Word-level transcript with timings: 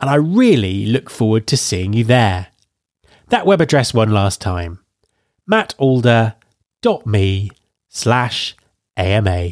and 0.00 0.10
I 0.10 0.14
really 0.16 0.86
look 0.86 1.10
forward 1.10 1.46
to 1.48 1.56
seeing 1.56 1.92
you 1.92 2.04
there. 2.04 2.48
That 3.28 3.46
web 3.46 3.60
address 3.60 3.94
one 3.94 4.10
last 4.12 4.40
time 4.40 4.80
mattalder.me 5.50 6.30
slash 7.88 8.56
AMA. 8.96 9.50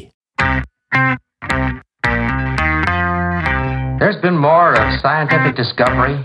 There's 3.97 4.21
been 4.21 4.37
more 4.37 4.73
of 4.73 5.01
scientific 5.01 5.55
discovery, 5.55 6.15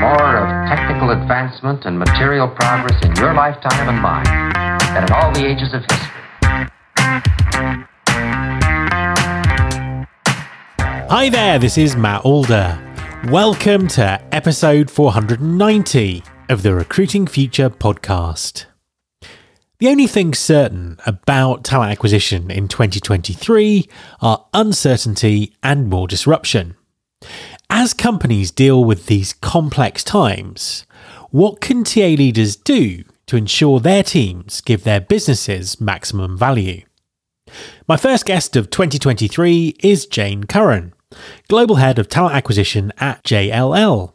more 0.00 0.36
of 0.36 0.68
technical 0.68 1.10
advancement 1.10 1.84
and 1.84 1.98
material 1.98 2.48
progress 2.48 3.02
in 3.04 3.14
your 3.16 3.32
lifetime 3.32 3.88
and 3.88 4.02
mine 4.02 4.24
than 4.92 5.04
in 5.04 5.12
all 5.12 5.32
the 5.32 5.46
ages 5.46 5.72
of 5.72 5.82
history. 5.82 6.08
Hi 11.08 11.28
there, 11.28 11.58
this 11.58 11.78
is 11.78 11.96
Matt 11.96 12.24
Alder. 12.24 12.89
Welcome 13.26 13.86
to 13.88 14.18
episode 14.32 14.90
490 14.90 16.22
of 16.48 16.62
the 16.62 16.74
Recruiting 16.74 17.26
Future 17.26 17.68
podcast. 17.68 18.64
The 19.78 19.88
only 19.88 20.06
things 20.06 20.38
certain 20.38 20.98
about 21.04 21.62
talent 21.62 21.92
acquisition 21.92 22.50
in 22.50 22.66
2023 22.66 23.86
are 24.22 24.46
uncertainty 24.54 25.54
and 25.62 25.90
more 25.90 26.08
disruption. 26.08 26.76
As 27.68 27.92
companies 27.92 28.50
deal 28.50 28.82
with 28.82 29.04
these 29.06 29.34
complex 29.34 30.02
times, 30.02 30.86
what 31.28 31.60
can 31.60 31.84
TA 31.84 32.00
leaders 32.16 32.56
do 32.56 33.04
to 33.26 33.36
ensure 33.36 33.80
their 33.80 34.02
teams 34.02 34.62
give 34.62 34.82
their 34.84 35.00
businesses 35.00 35.78
maximum 35.78 36.38
value? 36.38 36.84
My 37.86 37.98
first 37.98 38.24
guest 38.24 38.56
of 38.56 38.70
2023 38.70 39.76
is 39.80 40.06
Jane 40.06 40.44
Curran. 40.44 40.94
Global 41.48 41.76
Head 41.76 41.98
of 41.98 42.08
Talent 42.08 42.34
Acquisition 42.34 42.92
at 42.98 43.22
JLL. 43.24 44.12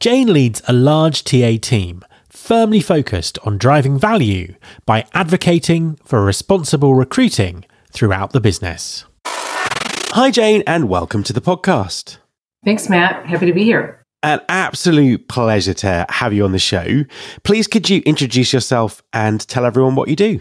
Jane 0.00 0.32
leads 0.32 0.62
a 0.66 0.72
large 0.72 1.24
TA 1.24 1.56
team 1.60 2.02
firmly 2.28 2.80
focused 2.80 3.38
on 3.44 3.58
driving 3.58 3.98
value 3.98 4.54
by 4.84 5.04
advocating 5.14 5.96
for 6.04 6.24
responsible 6.24 6.94
recruiting 6.94 7.64
throughout 7.90 8.32
the 8.32 8.40
business. 8.40 9.04
Hi, 9.26 10.30
Jane, 10.30 10.62
and 10.66 10.88
welcome 10.88 11.22
to 11.24 11.32
the 11.32 11.40
podcast. 11.40 12.18
Thanks, 12.64 12.88
Matt. 12.88 13.26
Happy 13.26 13.46
to 13.46 13.52
be 13.52 13.64
here. 13.64 14.02
An 14.22 14.40
absolute 14.48 15.28
pleasure 15.28 15.74
to 15.74 16.06
have 16.08 16.32
you 16.32 16.44
on 16.44 16.52
the 16.52 16.58
show. 16.58 17.04
Please, 17.42 17.66
could 17.66 17.90
you 17.90 18.02
introduce 18.06 18.52
yourself 18.52 19.02
and 19.12 19.46
tell 19.46 19.64
everyone 19.64 19.94
what 19.94 20.08
you 20.08 20.16
do? 20.16 20.40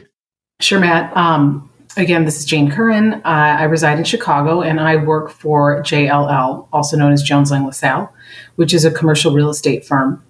Sure, 0.61 0.79
Matt. 0.79 1.15
Um, 1.15 1.69
Again, 1.97 2.25
this 2.25 2.37
is 2.37 2.43
Jane 2.43 2.69
Curran. 2.69 3.13
Uh, 3.13 3.21
I 3.23 3.63
reside 3.63 3.97
in 3.97 4.03
Chicago 4.03 4.61
and 4.61 4.81
I 4.81 4.97
work 4.97 5.29
for 5.29 5.81
JLL, 5.81 6.67
also 6.73 6.97
known 6.97 7.13
as 7.13 7.23
Jones 7.23 7.51
Lang 7.51 7.65
LaSalle, 7.65 8.13
which 8.57 8.73
is 8.73 8.83
a 8.83 8.91
commercial 8.91 9.33
real 9.33 9.49
estate 9.49 9.85
firm. 9.85 10.21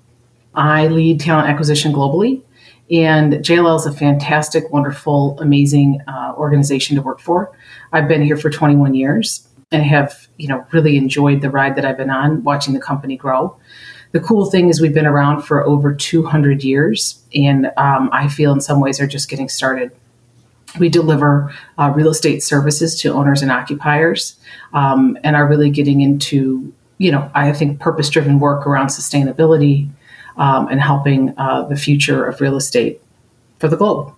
I 0.54 0.88
lead 0.88 1.20
talent 1.20 1.50
acquisition 1.50 1.92
globally, 1.92 2.44
and 2.92 3.34
JLL 3.34 3.78
is 3.78 3.88
a 3.88 3.92
fantastic, 3.92 4.72
wonderful, 4.72 5.40
amazing 5.40 6.02
uh, 6.08 6.34
organization 6.38 6.96
to 6.98 7.02
work 7.02 7.20
for. 7.20 7.52
I've 7.92 8.08
been 8.08 8.22
here 8.22 8.38
for 8.38 8.52
21 8.52 8.94
years 8.94 9.48
and 9.72 9.82
have, 9.82 10.28
you 10.38 10.48
know, 10.48 10.68
really 10.72 10.98
enjoyed 10.98 11.42
the 11.42 11.50
ride 11.50 11.76
that 11.78 11.84
I've 11.84 11.98
been 11.98 12.12
on, 12.12 12.44
watching 12.44 12.76
the 12.76 12.80
company 12.80 13.18
grow. 13.18 13.58
The 14.12 14.20
cool 14.20 14.52
thing 14.52 14.70
is 14.70 14.80
we've 14.80 14.94
been 14.94 15.08
around 15.08 15.42
for 15.42 15.66
over 15.66 15.96
200 15.96 16.64
years, 16.64 17.24
and 17.34 17.72
um, 17.76 18.12
I 18.14 18.28
feel 18.28 18.52
in 18.52 18.62
some 18.62 18.80
ways 18.80 19.00
are 19.02 19.08
just 19.08 19.30
getting 19.32 19.50
started. 19.50 19.92
We 20.80 20.90
deliver 20.90 21.54
uh, 21.78 21.92
real 21.96 22.10
estate 22.10 22.44
services 22.44 23.00
to 23.02 23.14
owners 23.14 23.42
and 23.42 23.52
occupiers 23.52 24.38
um, 24.74 25.18
and 25.24 25.36
are 25.36 25.48
really 25.48 25.70
getting 25.70 26.02
into, 26.02 26.74
you 26.98 27.12
know, 27.12 27.30
I 27.34 27.52
think 27.54 27.80
purpose 27.80 28.10
driven 28.10 28.40
work 28.40 28.68
around 28.68 28.88
sustainability 28.88 29.90
um, 30.38 30.68
and 30.68 30.82
helping 30.82 31.34
uh, 31.38 31.64
the 31.64 31.76
future 31.76 32.26
of 32.26 32.42
real 32.42 32.56
estate 32.56 33.02
for 33.60 33.68
the 33.68 33.78
globe. 33.78 34.14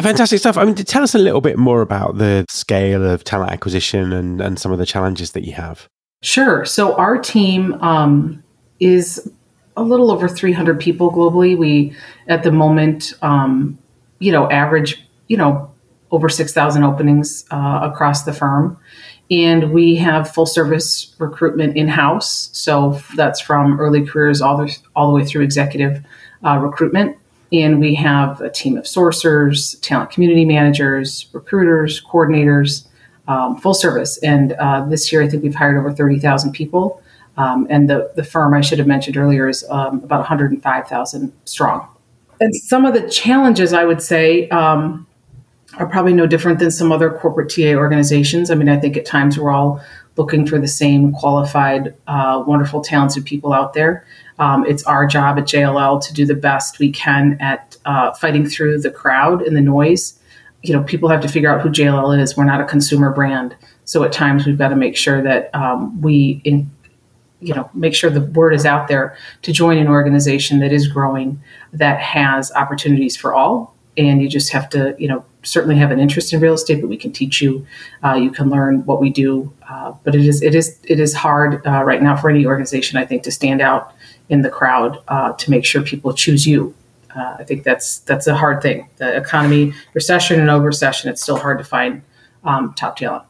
Fantastic 0.00 0.38
stuff. 0.40 0.58
I 0.58 0.64
mean, 0.64 0.74
tell 0.74 1.02
us 1.02 1.14
a 1.14 1.18
little 1.18 1.40
bit 1.40 1.56
more 1.56 1.80
about 1.80 2.18
the 2.18 2.44
scale 2.50 3.04
of 3.04 3.24
talent 3.24 3.52
acquisition 3.52 4.12
and, 4.12 4.40
and 4.42 4.58
some 4.58 4.70
of 4.70 4.78
the 4.78 4.84
challenges 4.84 5.32
that 5.32 5.44
you 5.44 5.54
have. 5.54 5.88
Sure. 6.22 6.66
So, 6.66 6.94
our 6.96 7.16
team 7.16 7.74
um, 7.74 8.42
is 8.78 9.30
a 9.76 9.82
little 9.82 10.10
over 10.10 10.28
300 10.28 10.78
people 10.80 11.10
globally. 11.10 11.56
We, 11.56 11.96
at 12.28 12.42
the 12.42 12.52
moment, 12.52 13.14
um, 13.22 13.78
you 14.18 14.32
know, 14.32 14.50
average, 14.50 15.02
you 15.28 15.36
know, 15.36 15.70
over 16.10 16.28
6,000 16.28 16.84
openings 16.84 17.44
uh, 17.50 17.80
across 17.82 18.24
the 18.24 18.32
firm. 18.32 18.78
And 19.30 19.72
we 19.72 19.96
have 19.96 20.32
full 20.32 20.46
service 20.46 21.14
recruitment 21.18 21.76
in 21.76 21.88
house. 21.88 22.48
So 22.52 23.00
that's 23.16 23.40
from 23.40 23.80
early 23.80 24.06
careers 24.06 24.40
all 24.40 24.56
the, 24.56 24.76
all 24.94 25.08
the 25.08 25.14
way 25.14 25.24
through 25.24 25.42
executive 25.42 26.04
uh, 26.44 26.58
recruitment. 26.58 27.16
And 27.52 27.80
we 27.80 27.94
have 27.96 28.40
a 28.40 28.50
team 28.50 28.76
of 28.76 28.84
sourcers, 28.84 29.80
talent 29.80 30.10
community 30.10 30.44
managers, 30.44 31.26
recruiters, 31.32 32.04
coordinators, 32.04 32.86
um, 33.28 33.58
full 33.58 33.74
service. 33.74 34.18
And 34.18 34.52
uh, 34.52 34.84
this 34.86 35.12
year, 35.12 35.22
I 35.22 35.28
think 35.28 35.42
we've 35.42 35.54
hired 35.54 35.76
over 35.76 35.92
30,000 35.92 36.52
people. 36.52 37.02
Um, 37.36 37.66
and 37.68 37.90
the, 37.90 38.12
the 38.16 38.24
firm 38.24 38.54
I 38.54 38.60
should 38.60 38.78
have 38.78 38.88
mentioned 38.88 39.16
earlier 39.16 39.48
is 39.48 39.64
um, 39.68 40.02
about 40.02 40.20
105,000 40.20 41.32
strong. 41.44 41.88
And 42.40 42.54
some 42.54 42.84
of 42.84 42.94
the 42.94 43.08
challenges 43.08 43.72
I 43.72 43.84
would 43.84 44.02
say, 44.02 44.48
um, 44.48 45.06
are 45.76 45.86
probably 45.86 46.12
no 46.12 46.26
different 46.26 46.58
than 46.58 46.70
some 46.70 46.90
other 46.90 47.10
corporate 47.10 47.50
TA 47.50 47.74
organizations. 47.74 48.50
I 48.50 48.54
mean, 48.54 48.68
I 48.68 48.78
think 48.78 48.96
at 48.96 49.04
times 49.04 49.38
we're 49.38 49.52
all 49.52 49.82
looking 50.16 50.46
for 50.46 50.58
the 50.58 50.68
same 50.68 51.12
qualified, 51.12 51.94
uh, 52.06 52.42
wonderful, 52.46 52.80
talented 52.80 53.24
people 53.24 53.52
out 53.52 53.74
there. 53.74 54.06
Um, 54.38 54.64
it's 54.66 54.82
our 54.84 55.06
job 55.06 55.38
at 55.38 55.44
JLL 55.44 56.02
to 56.06 56.14
do 56.14 56.24
the 56.24 56.34
best 56.34 56.78
we 56.78 56.90
can 56.90 57.36
at 57.40 57.76
uh, 57.84 58.12
fighting 58.14 58.46
through 58.46 58.80
the 58.80 58.90
crowd 58.90 59.42
and 59.42 59.56
the 59.56 59.60
noise. 59.60 60.18
You 60.62 60.72
know, 60.72 60.82
people 60.82 61.08
have 61.08 61.20
to 61.20 61.28
figure 61.28 61.52
out 61.52 61.60
who 61.60 61.68
JLL 61.68 62.18
is. 62.18 62.36
We're 62.36 62.44
not 62.44 62.60
a 62.60 62.64
consumer 62.64 63.12
brand, 63.12 63.54
so 63.84 64.02
at 64.02 64.12
times 64.12 64.46
we've 64.46 64.58
got 64.58 64.68
to 64.68 64.76
make 64.76 64.96
sure 64.96 65.22
that 65.22 65.54
um, 65.54 66.00
we, 66.00 66.40
in, 66.44 66.70
you 67.40 67.54
know, 67.54 67.70
make 67.72 67.94
sure 67.94 68.10
the 68.10 68.22
word 68.22 68.52
is 68.52 68.66
out 68.66 68.88
there 68.88 69.16
to 69.42 69.52
join 69.52 69.78
an 69.78 69.86
organization 69.86 70.60
that 70.60 70.72
is 70.72 70.88
growing, 70.88 71.40
that 71.72 72.00
has 72.00 72.50
opportunities 72.52 73.16
for 73.16 73.34
all, 73.34 73.76
and 73.96 74.20
you 74.20 74.28
just 74.28 74.50
have 74.52 74.68
to, 74.70 74.96
you 74.98 75.08
know, 75.08 75.24
certainly 75.46 75.76
have 75.76 75.90
an 75.90 76.00
interest 76.00 76.32
in 76.32 76.40
real 76.40 76.54
estate, 76.54 76.80
but 76.80 76.88
we 76.88 76.96
can 76.96 77.12
teach 77.12 77.40
you. 77.40 77.66
Uh, 78.04 78.14
you 78.14 78.30
can 78.30 78.50
learn 78.50 78.84
what 78.84 79.00
we 79.00 79.10
do. 79.10 79.52
Uh, 79.68 79.92
but 80.04 80.14
it 80.14 80.24
is 80.24 80.42
it 80.42 80.54
is 80.54 80.78
it 80.84 81.00
is 81.00 81.14
hard 81.14 81.66
uh, 81.66 81.82
right 81.84 82.02
now 82.02 82.16
for 82.16 82.28
any 82.28 82.44
organization, 82.44 82.98
I 82.98 83.04
think, 83.04 83.22
to 83.24 83.30
stand 83.30 83.60
out 83.60 83.94
in 84.28 84.42
the 84.42 84.50
crowd 84.50 84.98
uh, 85.08 85.32
to 85.32 85.50
make 85.50 85.64
sure 85.64 85.82
people 85.82 86.12
choose 86.12 86.46
you. 86.46 86.74
Uh, 87.14 87.36
I 87.38 87.44
think 87.44 87.64
that's 87.64 88.00
that's 88.00 88.26
a 88.26 88.34
hard 88.34 88.60
thing. 88.60 88.88
The 88.96 89.16
economy, 89.16 89.72
recession 89.94 90.40
and 90.40 90.50
over 90.50 90.66
recession, 90.66 91.10
it's 91.10 91.22
still 91.22 91.38
hard 91.38 91.58
to 91.58 91.64
find 91.64 92.02
um, 92.44 92.74
top 92.74 92.96
talent. 92.96 93.24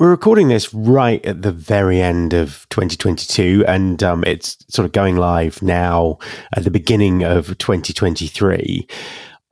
We're 0.00 0.10
recording 0.10 0.48
this 0.48 0.74
right 0.74 1.24
at 1.24 1.42
the 1.42 1.52
very 1.52 2.00
end 2.02 2.34
of 2.34 2.66
2022, 2.70 3.64
and 3.66 4.02
um, 4.02 4.24
it's 4.26 4.56
sort 4.68 4.86
of 4.86 4.92
going 4.92 5.16
live 5.16 5.62
now 5.62 6.18
at 6.54 6.64
the 6.64 6.70
beginning 6.70 7.22
of 7.22 7.56
2023 7.58 8.88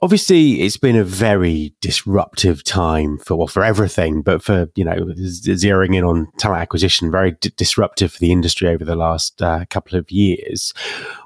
obviously 0.03 0.61
it's 0.61 0.77
been 0.77 0.97
a 0.97 1.05
very 1.05 1.73
disruptive 1.81 2.65
time 2.65 3.19
for 3.19 3.37
well, 3.37 3.47
for 3.47 3.63
everything 3.63 4.21
but 4.21 4.43
for 4.43 4.69
you 4.75 4.85
know 4.85 4.97
zeroing 4.97 5.95
in 5.97 6.05
on 6.05 6.27
talent 6.39 6.61
acquisition 6.61 7.11
very 7.11 7.33
d- 7.33 7.53
disruptive 7.57 8.13
for 8.13 8.19
the 8.19 8.33
industry 8.33 8.69
over 8.69 8.85
the 8.85 8.97
last 8.97 9.41
uh, 9.41 9.65
couple 9.71 9.97
of 9.97 10.11
years. 10.11 10.75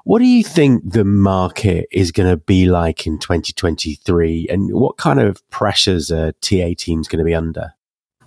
What 0.03 0.19
do 0.19 0.25
you 0.25 0.43
think 0.43 0.83
the 0.89 1.03
market 1.03 1.87
is 1.91 2.11
going 2.11 2.29
to 2.29 2.37
be 2.37 2.67
like 2.67 3.07
in 3.07 3.17
2023 3.19 4.47
and 4.49 4.73
what 4.73 4.97
kind 4.97 5.19
of 5.19 5.47
pressures 5.49 6.11
are 6.11 6.31
ta 6.33 6.73
teams 6.77 7.07
going 7.07 7.19
to 7.19 7.25
be 7.25 7.35
under? 7.35 7.73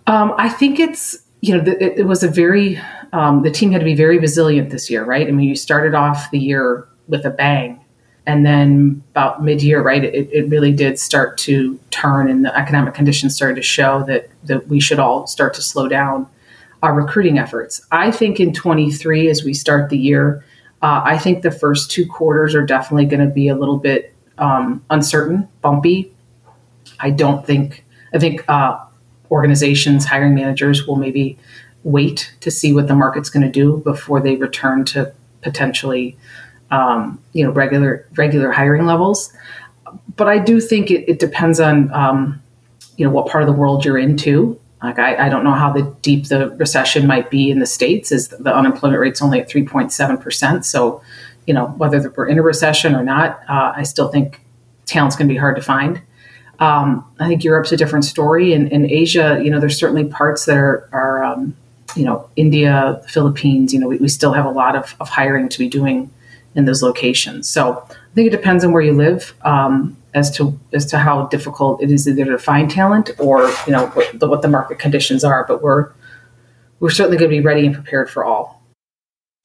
Um, 0.07 0.35
i 0.37 0.49
think 0.49 0.81
it's 0.81 1.23
you 1.41 1.57
know 1.57 1.63
the, 1.63 1.83
it, 1.83 2.01
it, 2.01 2.05
was 2.05 2.23
a 2.23 2.29
very 2.29 2.81
um, 3.13 3.43
the 3.43 3.51
team 3.51 3.71
had 3.73 3.79
to 3.79 3.85
be 3.85 3.95
very 3.95 4.19
resilient 4.19 4.71
this 4.71 4.91
year 4.91 5.05
right? 5.05 5.29
I 5.29 5.31
mean 5.31 5.49
you 5.49 5.55
started 5.55 5.95
off 5.95 6.31
the 6.33 6.39
year 6.39 6.89
with 7.07 7.25
a 7.25 7.31
bang 7.31 7.81
and 8.27 8.45
then 8.45 9.03
about 9.11 9.43
mid-year 9.43 9.83
right 9.83 10.05
it, 10.05 10.29
it 10.33 10.49
really 10.49 10.73
did 10.73 10.99
start 10.99 11.39
to 11.39 11.79
turn 11.91 12.29
and 12.29 12.45
the 12.45 12.57
economic 12.57 12.95
conditions 12.95 13.35
started 13.35 13.55
to 13.55 13.63
show 13.63 14.05
that 14.07 14.29
that 14.45 14.69
we 14.69 14.81
should 14.81 14.99
all 14.99 15.27
start 15.27 15.55
to 15.55 15.63
slow 15.63 15.89
down 15.89 16.27
our 16.83 16.95
recruiting 16.95 17.39
efforts. 17.39 17.87
I 17.93 18.11
think 18.11 18.41
in 18.41 18.55
23 18.55 19.29
as 19.29 19.45
we 19.45 19.55
start 19.55 19.91
the 19.91 19.99
year 19.99 20.45
uh, 20.83 21.03
i 21.05 21.19
think 21.19 21.43
the 21.43 21.51
first 21.51 21.91
two 21.91 22.07
quarters 22.07 22.55
are 22.55 22.65
definitely 22.65 23.07
going 23.07 23.27
to 23.27 23.33
be 23.35 23.49
a 23.49 23.57
little 23.57 23.79
bit 23.79 24.15
um, 24.39 24.83
uncertain 24.89 25.49
bumpy. 25.61 26.13
I 26.99 27.11
don't 27.11 27.47
think 27.47 27.85
i 28.15 28.19
think 28.19 28.45
uh, 28.49 28.79
organizations 29.31 30.05
hiring 30.05 30.35
managers 30.35 30.87
will 30.87 30.97
maybe 30.97 31.39
wait 31.83 32.35
to 32.41 32.51
see 32.51 32.73
what 32.73 32.89
the 32.89 32.95
market's 32.95 33.31
going 33.31 33.45
to 33.45 33.51
do 33.51 33.79
before 33.79 34.21
they 34.21 34.37
return 34.37 34.85
to 34.85 35.13
potentially 35.41 36.17
um, 36.71 37.23
you 37.33 37.45
know 37.45 37.51
regular 37.51 38.07
regular 38.17 38.51
hiring 38.53 38.87
levels. 38.87 39.33
But 40.17 40.29
I 40.29 40.39
do 40.39 40.61
think 40.61 40.91
it, 40.91 41.09
it 41.09 41.19
depends 41.19 41.61
on 41.61 41.93
um, 41.93 42.43
you 42.97 43.05
know 43.05 43.11
what 43.11 43.27
part 43.27 43.43
of 43.43 43.47
the 43.47 43.53
world 43.53 43.85
you're 43.85 43.99
into. 43.99 44.59
Like 44.83 44.99
I, 44.99 45.27
I, 45.27 45.29
don't 45.29 45.45
know 45.45 45.53
how 45.53 45.71
the 45.71 45.83
deep 46.01 46.29
the 46.29 46.51
recession 46.51 47.07
might 47.07 47.31
be 47.31 47.51
in 47.51 47.59
the 47.59 47.67
states. 47.67 48.11
Is 48.13 48.29
the 48.29 48.55
unemployment 48.55 48.99
rate's 49.01 49.21
only 49.21 49.41
at 49.41 49.49
three 49.49 49.67
point 49.67 49.93
seven 49.93 50.17
percent? 50.17 50.65
So 50.65 51.03
you 51.47 51.55
know 51.55 51.67
whether 51.67 52.13
we're 52.17 52.29
in 52.29 52.39
a 52.39 52.43
recession 52.43 52.95
or 52.95 53.03
not, 53.03 53.41
uh, 53.49 53.73
I 53.77 53.83
still 53.83 54.09
think 54.09 54.41
talent's 54.87 55.17
going 55.17 55.29
to 55.29 55.35
be 55.35 55.39
hard 55.39 55.57
to 55.57 55.63
find. 55.63 56.01
Um, 56.61 57.11
I 57.19 57.27
think 57.27 57.43
Europe's 57.43 57.73
a 57.73 57.77
different 57.77 58.05
story, 58.05 58.53
and 58.53 58.71
in 58.71 58.91
Asia, 58.91 59.41
you 59.43 59.51
know, 59.51 59.61
there's 59.61 59.79
certainly 59.79 60.05
parts 60.05 60.45
that 60.45 60.59
are, 60.59 60.89
are 60.93 61.25
um, 61.25 61.57
you 61.97 62.05
know, 62.05 62.29
India, 62.37 63.03
Philippines. 63.09 63.73
You 63.73 63.81
know, 63.81 63.89
we, 63.89 63.97
we 63.97 64.09
still 64.09 64.35
have 64.35 64.45
a 64.45 64.51
lot 64.51 64.77
of, 64.77 64.95
of 65.01 65.09
hiring 65.09 65.49
to 65.49 65.59
be 65.59 65.69
doing 65.69 66.11
in 66.55 66.65
those 66.65 66.83
locations. 66.83 67.49
So 67.49 67.85
I 67.91 68.15
think 68.15 68.27
it 68.29 68.37
depends 68.37 68.65
on 68.65 68.73
where 68.73 68.83
you 68.83 68.93
live 68.93 69.35
um, 69.43 69.97
as 70.15 70.31
to 70.37 70.59
as 70.73 70.87
to 70.87 70.99
how 70.99 71.27
difficult 71.27 71.83
it 71.83 71.91
is 71.91 72.09
either 72.09 72.25
to 72.25 72.39
find 72.39 72.71
talent 72.71 73.11
or 73.19 73.49
you 73.67 73.73
know 73.73 73.87
what 73.89 74.19
the, 74.19 74.29
what 74.29 74.43
the 74.43 74.49
market 74.49 74.79
conditions 74.79 75.25
are. 75.25 75.45
But 75.47 75.63
we're 75.63 75.93
we're 76.81 76.91
certainly 76.91 77.19
going 77.19 77.31
to 77.31 77.37
be 77.37 77.43
ready 77.43 77.67
and 77.67 77.75
prepared 77.75 78.11
for 78.11 78.25
all. 78.25 78.61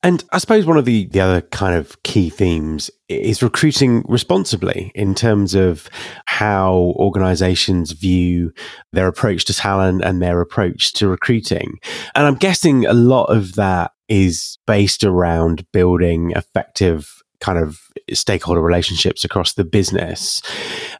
And 0.06 0.24
I 0.32 0.38
suppose 0.38 0.68
one 0.68 0.78
of 0.78 0.86
the, 0.86 1.08
the 1.08 1.20
other 1.20 1.42
kind 1.42 1.76
of 1.76 2.02
key 2.04 2.30
themes 2.30 2.92
is 3.10 3.42
recruiting 3.42 4.04
responsibly 4.08 4.92
in 4.94 5.16
terms 5.16 5.56
of 5.56 5.90
how 6.26 6.94
organizations 6.98 7.92
view 7.92 8.54
their 8.94 9.08
approach 9.08 9.46
to 9.46 9.54
talent 9.56 10.04
and 10.04 10.22
their 10.22 10.42
approach 10.42 10.94
to 10.94 11.08
recruiting. 11.08 11.80
And 12.14 12.28
I'm 12.28 12.36
guessing 12.36 12.86
a 12.86 12.94
lot 12.94 13.26
of 13.26 13.56
that 13.56 13.94
is 14.08 14.58
based 14.66 15.04
around 15.04 15.66
building 15.72 16.32
effective 16.32 17.24
kind 17.40 17.60
of 17.60 17.82
stakeholder 18.14 18.62
relationships 18.62 19.26
across 19.26 19.54
the 19.54 19.64
business. 19.64 20.42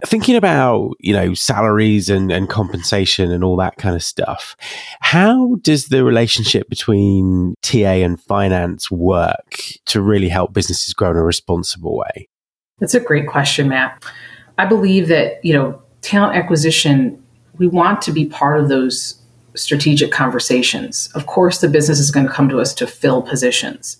Thinking 0.06 0.36
about, 0.36 0.94
you 1.00 1.14
know, 1.14 1.34
salaries 1.34 2.10
and, 2.10 2.32
and 2.32 2.50
compensation 2.50 3.32
and 3.32 3.44
all 3.44 3.56
that 3.58 3.78
kind 3.78 3.96
of 3.96 4.04
stuff, 4.04 4.56
how 5.00 5.56
does 5.62 5.88
the 5.88 6.04
relationship 6.04 6.70
between 6.70 7.56
TA 7.62 8.04
and 8.04 8.22
finance 8.22 8.92
work 8.92 9.62
to 9.86 10.02
really 10.02 10.30
help 10.30 10.54
businesses 10.54 10.94
grow 10.94 11.12
in 11.12 11.18
a 11.18 11.24
responsible 11.24 11.98
way? 11.98 12.28
That's 12.80 12.94
a 12.94 13.00
great 13.00 13.28
question, 13.28 13.70
Matt. 13.70 14.04
I 14.58 14.66
believe 14.66 15.08
that, 15.08 15.44
you 15.44 15.54
know, 15.54 15.82
talent 16.02 16.36
acquisition, 16.36 17.22
we 17.58 17.68
want 17.68 18.02
to 18.04 18.12
be 18.12 18.26
part 18.26 18.60
of 18.60 18.70
those 18.70 19.22
strategic 19.56 20.12
conversations. 20.12 21.10
Of 21.16 21.26
course, 21.28 21.60
the 21.60 21.68
business 21.68 22.00
is 22.00 22.12
going 22.12 22.26
to 22.28 22.32
come 22.32 22.50
to 22.50 22.60
us 22.60 22.74
to 22.76 22.88
fill 22.88 23.22
positions, 23.22 23.98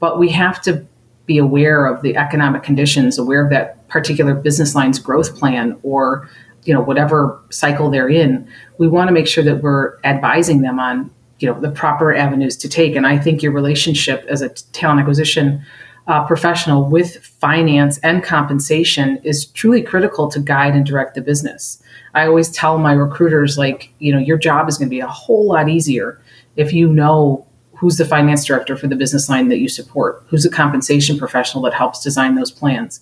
but 0.00 0.18
we 0.18 0.30
have 0.30 0.60
to 0.62 0.86
be 1.26 1.38
aware 1.38 1.86
of 1.86 2.02
the 2.02 2.16
economic 2.16 2.62
conditions, 2.62 3.18
aware 3.18 3.44
of 3.44 3.50
that 3.50 3.86
particular 3.88 4.34
business 4.34 4.74
line's 4.74 4.98
growth 4.98 5.36
plan 5.36 5.78
or 5.82 6.28
you 6.64 6.74
know 6.74 6.80
whatever 6.80 7.40
cycle 7.50 7.90
they're 7.90 8.08
in. 8.08 8.48
We 8.78 8.88
want 8.88 9.08
to 9.08 9.12
make 9.12 9.26
sure 9.26 9.44
that 9.44 9.62
we're 9.62 9.98
advising 10.04 10.62
them 10.62 10.78
on 10.78 11.10
you 11.38 11.48
know 11.48 11.60
the 11.60 11.70
proper 11.70 12.14
avenues 12.14 12.56
to 12.58 12.68
take. 12.68 12.96
And 12.96 13.06
I 13.06 13.18
think 13.18 13.42
your 13.42 13.52
relationship 13.52 14.24
as 14.28 14.42
a 14.42 14.48
talent 14.48 15.00
acquisition 15.00 15.64
uh, 16.06 16.24
professional 16.26 16.84
with 16.84 17.24
finance 17.24 17.98
and 17.98 18.22
compensation 18.22 19.18
is 19.24 19.46
truly 19.46 19.82
critical 19.82 20.28
to 20.28 20.38
guide 20.38 20.74
and 20.74 20.86
direct 20.86 21.14
the 21.14 21.20
business. 21.20 21.82
I 22.14 22.26
always 22.26 22.50
tell 22.50 22.78
my 22.78 22.92
recruiters, 22.92 23.58
like, 23.58 23.92
you 23.98 24.12
know, 24.12 24.18
your 24.18 24.38
job 24.38 24.68
is 24.68 24.78
going 24.78 24.88
to 24.88 24.94
be 24.94 25.00
a 25.00 25.06
whole 25.08 25.46
lot 25.48 25.68
easier 25.68 26.20
if 26.56 26.72
you 26.72 26.88
know 26.88 27.44
who's 27.74 27.98
the 27.98 28.04
finance 28.04 28.44
director 28.44 28.76
for 28.76 28.86
the 28.86 28.96
business 28.96 29.28
line 29.28 29.48
that 29.48 29.58
you 29.58 29.68
support, 29.68 30.24
who's 30.28 30.44
the 30.44 30.50
compensation 30.50 31.18
professional 31.18 31.62
that 31.64 31.74
helps 31.74 32.02
design 32.02 32.34
those 32.34 32.50
plans. 32.50 33.00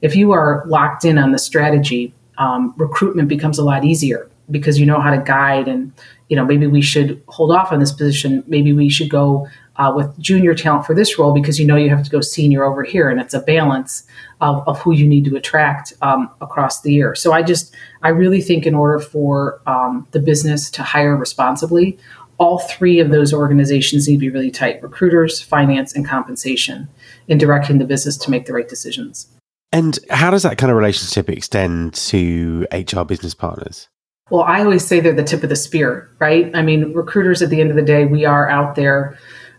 If 0.00 0.16
you 0.16 0.32
are 0.32 0.64
locked 0.66 1.04
in 1.04 1.18
on 1.18 1.32
the 1.32 1.38
strategy, 1.38 2.14
um, 2.38 2.74
recruitment 2.76 3.28
becomes 3.28 3.58
a 3.58 3.64
lot 3.64 3.84
easier 3.84 4.30
because 4.50 4.78
you 4.78 4.86
know 4.86 5.00
how 5.00 5.10
to 5.10 5.22
guide 5.22 5.68
and 5.68 5.92
you 6.28 6.36
know 6.36 6.44
maybe 6.44 6.66
we 6.66 6.82
should 6.82 7.22
hold 7.28 7.50
off 7.50 7.72
on 7.72 7.80
this 7.80 7.92
position 7.92 8.44
maybe 8.46 8.72
we 8.72 8.90
should 8.90 9.08
go 9.08 9.46
uh, 9.76 9.92
with 9.94 10.16
junior 10.18 10.54
talent 10.54 10.86
for 10.86 10.94
this 10.94 11.18
role 11.18 11.32
because 11.32 11.58
you 11.58 11.66
know 11.66 11.76
you 11.76 11.90
have 11.90 12.02
to 12.04 12.10
go 12.10 12.20
senior 12.20 12.64
over 12.64 12.82
here 12.82 13.08
and 13.08 13.20
it's 13.20 13.34
a 13.34 13.40
balance 13.40 14.04
of, 14.40 14.66
of 14.68 14.80
who 14.80 14.92
you 14.92 15.06
need 15.06 15.24
to 15.24 15.36
attract 15.36 15.92
um, 16.02 16.30
across 16.40 16.82
the 16.82 16.92
year. 16.92 17.14
So 17.14 17.32
i 17.32 17.42
just 17.42 17.74
i 18.02 18.08
really 18.08 18.40
think 18.40 18.66
in 18.66 18.74
order 18.74 18.98
for 18.98 19.60
um, 19.66 20.06
the 20.12 20.20
business 20.20 20.70
to 20.70 20.82
hire 20.82 21.16
responsibly 21.16 21.98
all 22.38 22.58
three 22.58 22.98
of 22.98 23.10
those 23.10 23.32
organizations 23.32 24.08
need 24.08 24.16
to 24.16 24.20
be 24.20 24.30
really 24.30 24.50
tight 24.50 24.82
recruiters 24.82 25.40
finance 25.40 25.94
and 25.94 26.06
compensation 26.06 26.88
in 27.28 27.38
directing 27.38 27.78
the 27.78 27.84
business 27.84 28.16
to 28.18 28.30
make 28.30 28.46
the 28.46 28.52
right 28.52 28.68
decisions. 28.68 29.28
And 29.72 29.98
how 30.10 30.30
does 30.30 30.42
that 30.42 30.58
kind 30.58 30.70
of 30.70 30.76
relationship 30.76 31.28
extend 31.28 31.94
to 31.94 32.66
hr 32.72 33.02
business 33.02 33.34
partners? 33.34 33.88
Well, 34.30 34.42
I 34.42 34.62
always 34.62 34.84
say 34.86 35.00
they're 35.00 35.12
the 35.12 35.22
tip 35.22 35.42
of 35.42 35.48
the 35.48 35.56
spear, 35.56 36.10
right? 36.18 36.50
I 36.54 36.62
mean, 36.62 36.92
recruiters 36.94 37.42
at 37.42 37.50
the 37.50 37.60
end 37.60 37.70
of 37.70 37.76
the 37.76 37.82
day, 37.82 38.06
we 38.06 38.24
are 38.24 38.48
out 38.48 38.74
there 38.74 39.18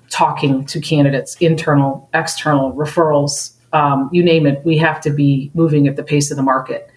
talking 0.10 0.66
to 0.66 0.80
candidates, 0.80 1.36
internal, 1.38 2.10
external, 2.14 2.74
referrals, 2.74 3.54
um, 3.74 4.10
you 4.12 4.24
name 4.24 4.46
it. 4.46 4.66
We 4.66 4.78
have 4.78 5.02
to 5.02 5.10
be 5.10 5.52
moving 5.54 5.88
at 5.88 5.96
the 5.96 6.04
pace 6.04 6.32
of 6.32 6.38
the 6.38 6.44
market. 6.44 6.90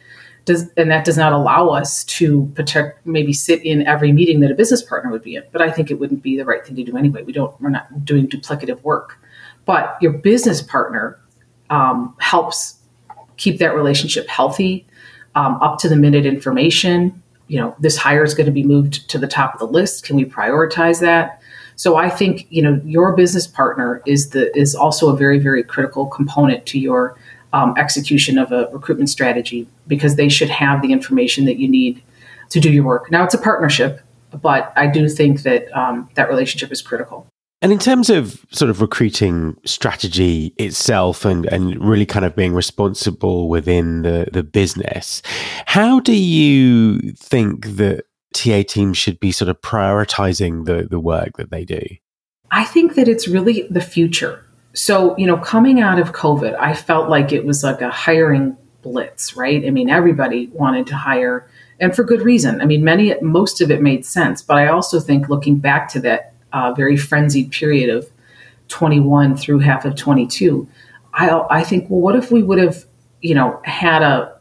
Does, 0.44 0.70
and 0.76 0.90
that 0.90 1.04
does 1.04 1.18
not 1.18 1.32
allow 1.32 1.68
us 1.68 2.04
to 2.04 2.50
protect, 2.54 3.04
maybe 3.06 3.34
sit 3.34 3.62
in 3.64 3.86
every 3.86 4.12
meeting 4.12 4.40
that 4.40 4.50
a 4.50 4.54
business 4.54 4.82
partner 4.82 5.10
would 5.10 5.22
be 5.22 5.34
in. 5.34 5.42
But 5.52 5.60
I 5.60 5.70
think 5.70 5.90
it 5.90 5.98
wouldn't 6.00 6.22
be 6.22 6.38
the 6.38 6.44
right 6.44 6.64
thing 6.64 6.76
to 6.76 6.84
do 6.84 6.96
anyway. 6.96 7.22
We 7.22 7.32
don't, 7.32 7.58
we're 7.60 7.68
not 7.68 8.04
doing 8.04 8.28
duplicative 8.28 8.80
work. 8.82 9.18
But 9.66 9.98
your 10.00 10.12
business 10.12 10.62
partner 10.62 11.20
um, 11.68 12.16
helps 12.18 12.78
keep 13.36 13.58
that 13.58 13.74
relationship 13.74 14.26
healthy, 14.28 14.86
um, 15.34 15.60
up 15.60 15.78
to 15.80 15.88
the 15.88 15.96
minute 15.96 16.24
information, 16.24 17.22
you 17.48 17.58
know, 17.58 17.74
this 17.80 17.96
hire 17.96 18.22
is 18.22 18.34
going 18.34 18.46
to 18.46 18.52
be 18.52 18.62
moved 18.62 19.08
to 19.10 19.18
the 19.18 19.26
top 19.26 19.54
of 19.54 19.58
the 19.58 19.66
list. 19.66 20.04
Can 20.04 20.16
we 20.16 20.24
prioritize 20.24 21.00
that? 21.00 21.37
So 21.78 21.94
I 21.94 22.10
think 22.10 22.46
you 22.50 22.60
know 22.60 22.80
your 22.84 23.14
business 23.14 23.46
partner 23.46 24.02
is 24.04 24.30
the 24.30 24.54
is 24.58 24.74
also 24.74 25.14
a 25.14 25.16
very 25.16 25.38
very 25.38 25.62
critical 25.62 26.06
component 26.06 26.66
to 26.66 26.78
your 26.78 27.16
um, 27.52 27.72
execution 27.78 28.36
of 28.36 28.50
a 28.50 28.68
recruitment 28.72 29.08
strategy 29.08 29.66
because 29.86 30.16
they 30.16 30.28
should 30.28 30.50
have 30.50 30.82
the 30.82 30.92
information 30.92 31.44
that 31.44 31.58
you 31.58 31.68
need 31.68 32.02
to 32.50 32.58
do 32.58 32.70
your 32.70 32.84
work. 32.84 33.10
Now 33.12 33.24
it's 33.24 33.32
a 33.32 33.38
partnership, 33.38 34.00
but 34.42 34.72
I 34.76 34.88
do 34.88 35.08
think 35.08 35.42
that 35.42 35.72
um, 35.72 36.10
that 36.14 36.28
relationship 36.28 36.72
is 36.72 36.82
critical. 36.82 37.26
And 37.62 37.72
in 37.72 37.78
terms 37.78 38.10
of 38.10 38.44
sort 38.50 38.70
of 38.70 38.80
recruiting 38.80 39.56
strategy 39.64 40.54
itself 40.58 41.24
and, 41.24 41.46
and 41.46 41.82
really 41.84 42.06
kind 42.06 42.24
of 42.24 42.36
being 42.36 42.54
responsible 42.54 43.48
within 43.48 44.02
the, 44.02 44.28
the 44.32 44.44
business, 44.44 45.22
how 45.66 45.98
do 46.00 46.14
you 46.14 47.00
think 47.12 47.66
that 47.76 48.04
TA 48.34 48.62
teams 48.66 48.98
should 48.98 49.20
be 49.20 49.32
sort 49.32 49.48
of 49.48 49.60
prioritizing 49.60 50.66
the, 50.66 50.86
the 50.88 51.00
work 51.00 51.36
that 51.36 51.50
they 51.50 51.64
do? 51.64 51.80
I 52.50 52.64
think 52.64 52.94
that 52.94 53.08
it's 53.08 53.28
really 53.28 53.66
the 53.70 53.80
future. 53.80 54.44
So, 54.74 55.16
you 55.16 55.26
know, 55.26 55.36
coming 55.36 55.80
out 55.80 55.98
of 55.98 56.12
COVID, 56.12 56.56
I 56.58 56.74
felt 56.74 57.08
like 57.08 57.32
it 57.32 57.44
was 57.44 57.64
like 57.64 57.80
a 57.80 57.90
hiring 57.90 58.56
blitz, 58.82 59.36
right? 59.36 59.64
I 59.66 59.70
mean, 59.70 59.90
everybody 59.90 60.48
wanted 60.48 60.86
to 60.88 60.96
hire 60.96 61.48
and 61.80 61.94
for 61.94 62.04
good 62.04 62.22
reason. 62.22 62.60
I 62.60 62.64
mean, 62.64 62.82
many, 62.82 63.14
most 63.20 63.60
of 63.60 63.70
it 63.70 63.80
made 63.80 64.04
sense. 64.04 64.42
But 64.42 64.58
I 64.58 64.68
also 64.68 65.00
think 65.00 65.28
looking 65.28 65.58
back 65.58 65.88
to 65.90 66.00
that 66.00 66.34
uh, 66.52 66.72
very 66.72 66.96
frenzied 66.96 67.50
period 67.50 67.90
of 67.90 68.10
21 68.68 69.36
through 69.36 69.60
half 69.60 69.84
of 69.84 69.94
22, 69.96 70.68
I, 71.14 71.44
I 71.50 71.64
think, 71.64 71.88
well, 71.88 72.00
what 72.00 72.16
if 72.16 72.30
we 72.30 72.42
would 72.42 72.58
have, 72.58 72.84
you 73.20 73.34
know, 73.34 73.60
had 73.64 74.02
a 74.02 74.37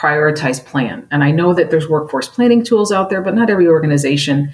prioritize 0.00 0.64
plan. 0.64 1.06
And 1.10 1.22
I 1.22 1.30
know 1.30 1.52
that 1.52 1.70
there's 1.70 1.88
workforce 1.88 2.28
planning 2.28 2.64
tools 2.64 2.90
out 2.90 3.10
there, 3.10 3.20
but 3.20 3.34
not 3.34 3.50
every 3.50 3.68
organization 3.68 4.50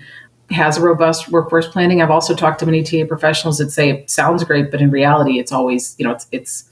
has 0.50 0.76
a 0.76 0.80
robust 0.80 1.30
workforce 1.30 1.68
planning. 1.68 2.02
I've 2.02 2.10
also 2.10 2.34
talked 2.34 2.60
to 2.60 2.66
many 2.66 2.82
TA 2.82 3.04
professionals 3.06 3.58
that 3.58 3.70
say 3.70 3.90
it 3.90 4.10
sounds 4.10 4.42
great, 4.44 4.70
but 4.70 4.80
in 4.80 4.90
reality, 4.90 5.38
it's 5.38 5.52
always, 5.52 5.94
you 5.98 6.04
know, 6.04 6.12
it's, 6.12 6.26
it's, 6.32 6.70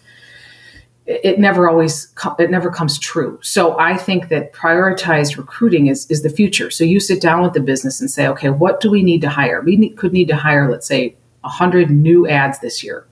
it 1.07 1.39
never 1.39 1.69
always 1.69 2.09
it 2.39 2.51
never 2.51 2.71
comes 2.71 2.99
true. 2.99 3.39
So 3.43 3.79
I 3.79 3.95
think 3.95 4.29
that 4.31 4.55
prioritized 4.55 5.37
recruiting 5.37 5.89
is 5.89 6.11
is 6.11 6.23
the 6.23 6.31
future. 6.31 6.71
So 6.71 6.83
you 6.83 6.99
sit 6.99 7.21
down 7.21 7.43
with 7.43 7.53
the 7.53 7.61
business 7.61 8.01
and 8.01 8.11
say, 8.11 8.27
okay, 8.29 8.49
what 8.49 8.81
do 8.81 8.91
we 8.91 9.03
need 9.03 9.21
to 9.21 9.29
hire? 9.29 9.61
We 9.61 9.77
need, 9.77 9.97
could 9.99 10.15
need 10.15 10.29
to 10.29 10.37
hire, 10.37 10.71
let's 10.71 10.87
say, 10.87 11.15
hundred 11.43 11.91
new 11.91 12.27
ads 12.27 12.59
this 12.61 12.83
year, 12.83 13.07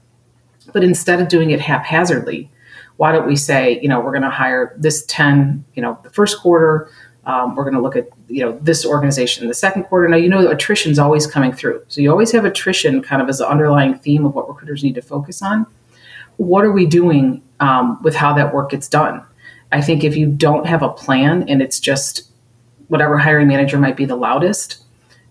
but 0.73 0.83
instead 0.83 1.21
of 1.21 1.29
doing 1.29 1.51
it 1.51 1.61
haphazardly, 1.61 2.51
why 2.97 3.13
don't 3.13 3.27
we 3.27 3.37
say, 3.37 3.81
you 3.81 3.89
know, 3.89 4.01
we're 4.01 4.13
going 4.13 4.23
to 4.23 4.31
hire 4.31 4.75
this 4.79 5.05
ten, 5.07 5.65
you 5.75 5.83
know, 5.83 5.99
the 6.03 6.11
first 6.11 6.41
quarter. 6.41 6.91
Um, 7.25 7.55
we're 7.55 7.63
going 7.63 7.75
to 7.75 7.81
look 7.81 7.95
at 7.95 8.09
you 8.29 8.45
know 8.45 8.59
this 8.63 8.85
organization 8.85 9.45
in 9.45 9.49
the 9.49 9.55
second 9.55 9.85
quarter. 9.85 10.09
Now 10.09 10.17
you 10.17 10.29
know 10.29 10.49
attrition 10.49 10.91
is 10.91 10.99
always 10.99 11.27
coming 11.27 11.53
through, 11.53 11.85
so 11.89 12.01
you 12.01 12.11
always 12.11 12.33
have 12.33 12.45
attrition 12.45 13.01
kind 13.03 13.23
of 13.23 13.29
as 13.29 13.39
the 13.39 13.49
underlying 13.49 13.95
theme 13.95 14.25
of 14.27 14.35
what 14.35 14.49
recruiters 14.49 14.83
need 14.83 14.97
to 14.97 15.03
focus 15.03 15.41
on. 15.41 15.67
What 16.39 16.65
are 16.65 16.73
we 16.73 16.87
doing 16.87 17.43
um, 17.61 18.03
with 18.03 18.17
how 18.17 18.33
that 18.35 18.53
work 18.53 18.71
gets 18.71 18.89
done? 18.89 19.25
I 19.71 19.81
think 19.81 20.03
if 20.03 20.17
you 20.17 20.27
don't 20.27 20.67
have 20.67 20.83
a 20.83 20.89
plan 20.89 21.49
and 21.49 21.63
it's 21.63 21.79
just 21.79 22.31
whatever 22.89 23.19
hiring 23.19 23.49
manager 23.49 23.79
might 23.79 23.97
be 23.97 24.05
the 24.05 24.17
loudest, 24.17 24.83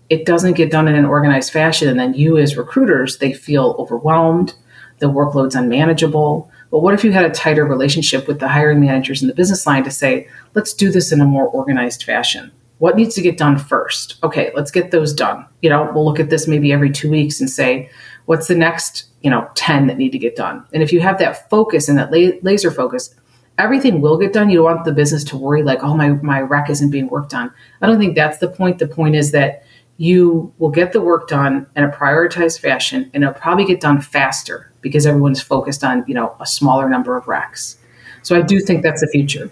it 0.08 0.24
doesn't 0.24 0.54
get 0.54 0.70
done 0.70 0.88
in 0.88 0.94
an 0.94 1.04
organized 1.04 1.52
fashion, 1.52 1.88
and 1.88 1.98
then 1.98 2.14
you 2.14 2.38
as 2.38 2.56
recruiters 2.56 3.18
they 3.18 3.32
feel 3.32 3.76
overwhelmed, 3.78 4.54
the 4.98 5.10
workload's 5.10 5.54
unmanageable 5.54 6.50
but 6.72 6.80
what 6.80 6.94
if 6.94 7.04
you 7.04 7.12
had 7.12 7.26
a 7.26 7.30
tighter 7.30 7.66
relationship 7.66 8.26
with 8.26 8.40
the 8.40 8.48
hiring 8.48 8.80
managers 8.80 9.20
in 9.20 9.28
the 9.28 9.34
business 9.34 9.66
line 9.66 9.84
to 9.84 9.90
say, 9.90 10.26
let's 10.54 10.72
do 10.72 10.90
this 10.90 11.12
in 11.12 11.20
a 11.20 11.26
more 11.26 11.46
organized 11.46 12.02
fashion? 12.02 12.50
What 12.78 12.96
needs 12.96 13.14
to 13.16 13.20
get 13.20 13.36
done 13.36 13.58
first? 13.58 14.16
Okay, 14.24 14.50
let's 14.56 14.70
get 14.70 14.90
those 14.90 15.12
done. 15.12 15.44
You 15.60 15.68
know, 15.68 15.92
we'll 15.92 16.06
look 16.06 16.18
at 16.18 16.30
this 16.30 16.48
maybe 16.48 16.72
every 16.72 16.90
two 16.90 17.10
weeks 17.10 17.40
and 17.40 17.50
say, 17.50 17.90
what's 18.24 18.48
the 18.48 18.54
next, 18.54 19.04
you 19.20 19.28
know, 19.28 19.50
10 19.54 19.86
that 19.88 19.98
need 19.98 20.12
to 20.12 20.18
get 20.18 20.34
done? 20.34 20.64
And 20.72 20.82
if 20.82 20.94
you 20.94 21.00
have 21.00 21.18
that 21.18 21.50
focus 21.50 21.90
and 21.90 21.98
that 21.98 22.10
laser 22.42 22.70
focus, 22.70 23.14
everything 23.58 24.00
will 24.00 24.16
get 24.16 24.32
done. 24.32 24.48
You 24.48 24.56
don't 24.56 24.64
want 24.64 24.84
the 24.86 24.92
business 24.92 25.24
to 25.24 25.36
worry 25.36 25.62
like, 25.62 25.82
oh, 25.82 25.94
my, 25.94 26.08
my 26.22 26.40
rec 26.40 26.70
isn't 26.70 26.90
being 26.90 27.08
worked 27.08 27.34
on. 27.34 27.52
I 27.82 27.86
don't 27.86 27.98
think 27.98 28.14
that's 28.14 28.38
the 28.38 28.48
point. 28.48 28.78
The 28.78 28.88
point 28.88 29.14
is 29.14 29.30
that 29.32 29.62
you 29.98 30.54
will 30.56 30.70
get 30.70 30.92
the 30.92 31.02
work 31.02 31.28
done 31.28 31.66
in 31.76 31.84
a 31.84 31.90
prioritized 31.90 32.60
fashion 32.60 33.10
and 33.12 33.22
it'll 33.22 33.34
probably 33.34 33.66
get 33.66 33.82
done 33.82 34.00
faster 34.00 34.71
because 34.82 35.06
everyone's 35.06 35.40
focused 35.40 35.82
on 35.82 36.04
you 36.06 36.14
know 36.14 36.36
a 36.40 36.46
smaller 36.46 36.88
number 36.88 37.16
of 37.16 37.26
racks 37.26 37.78
so 38.22 38.36
i 38.36 38.42
do 38.42 38.60
think 38.60 38.82
that's 38.82 39.00
the 39.00 39.08
future 39.08 39.50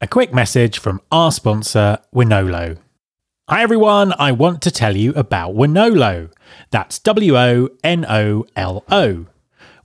a 0.00 0.06
quick 0.06 0.32
message 0.32 0.78
from 0.78 1.00
our 1.10 1.30
sponsor 1.32 1.98
Wonolo. 2.14 2.78
hi 3.48 3.62
everyone 3.62 4.14
i 4.18 4.32
want 4.32 4.62
to 4.62 4.70
tell 4.70 4.96
you 4.96 5.12
about 5.14 5.54
Wonolo. 5.54 6.32
that's 6.70 6.98
w-o-n-o-l-o 7.00 7.66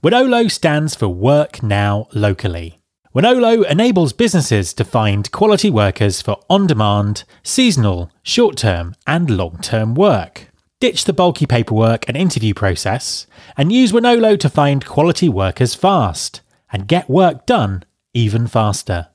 Wonolo 0.02 0.50
stands 0.50 0.94
for 0.94 1.08
work 1.08 1.62
now 1.62 2.08
locally 2.14 2.78
Wonolo 3.14 3.62
enables 3.70 4.14
businesses 4.14 4.72
to 4.72 4.86
find 4.86 5.30
quality 5.32 5.68
workers 5.68 6.22
for 6.22 6.40
on 6.48 6.66
demand, 6.66 7.24
seasonal, 7.42 8.10
short 8.22 8.56
term, 8.56 8.94
and 9.06 9.28
long 9.28 9.58
term 9.58 9.94
work. 9.94 10.51
Ditch 10.82 11.04
the 11.04 11.12
bulky 11.12 11.46
paperwork 11.46 12.08
and 12.08 12.16
interview 12.16 12.54
process, 12.54 13.28
and 13.56 13.70
use 13.70 13.92
Wonolo 13.92 14.36
to 14.36 14.50
find 14.50 14.84
quality 14.84 15.28
workers 15.28 15.76
fast 15.76 16.40
and 16.72 16.88
get 16.88 17.08
work 17.08 17.46
done 17.46 17.84
even 18.12 18.48
faster. 18.48 19.06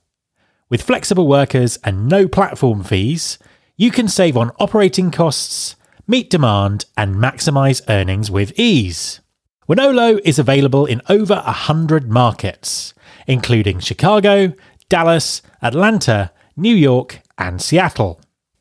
With 0.70 0.82
flexible 0.82 1.28
workers 1.28 1.78
and 1.84 2.08
no 2.08 2.26
platform 2.26 2.86
fees, 2.86 3.38
you 3.76 3.92
can 3.92 4.08
save 4.08 4.38
on 4.38 4.52
operating 4.60 5.12
costs, 5.12 5.76
meet 6.08 6.30
demand, 6.30 6.86
and 6.96 7.16
maximize 7.16 7.82
earnings 7.90 8.32
with 8.32 8.58
ease. 8.58 9.20
Wonolo 9.68 10.22
is 10.24 10.40
available 10.40 10.86
in 10.86 11.02
over 11.10 11.36
100 11.36 12.10
markets 12.10 12.94
including 13.28 13.82
Chicago, 13.82 14.54
Dallas, 14.88 15.42
Atlanta, 15.62 16.32
New 16.56 16.74
York, 16.74 17.20
and 17.38 17.62
Seattle. 17.62 18.22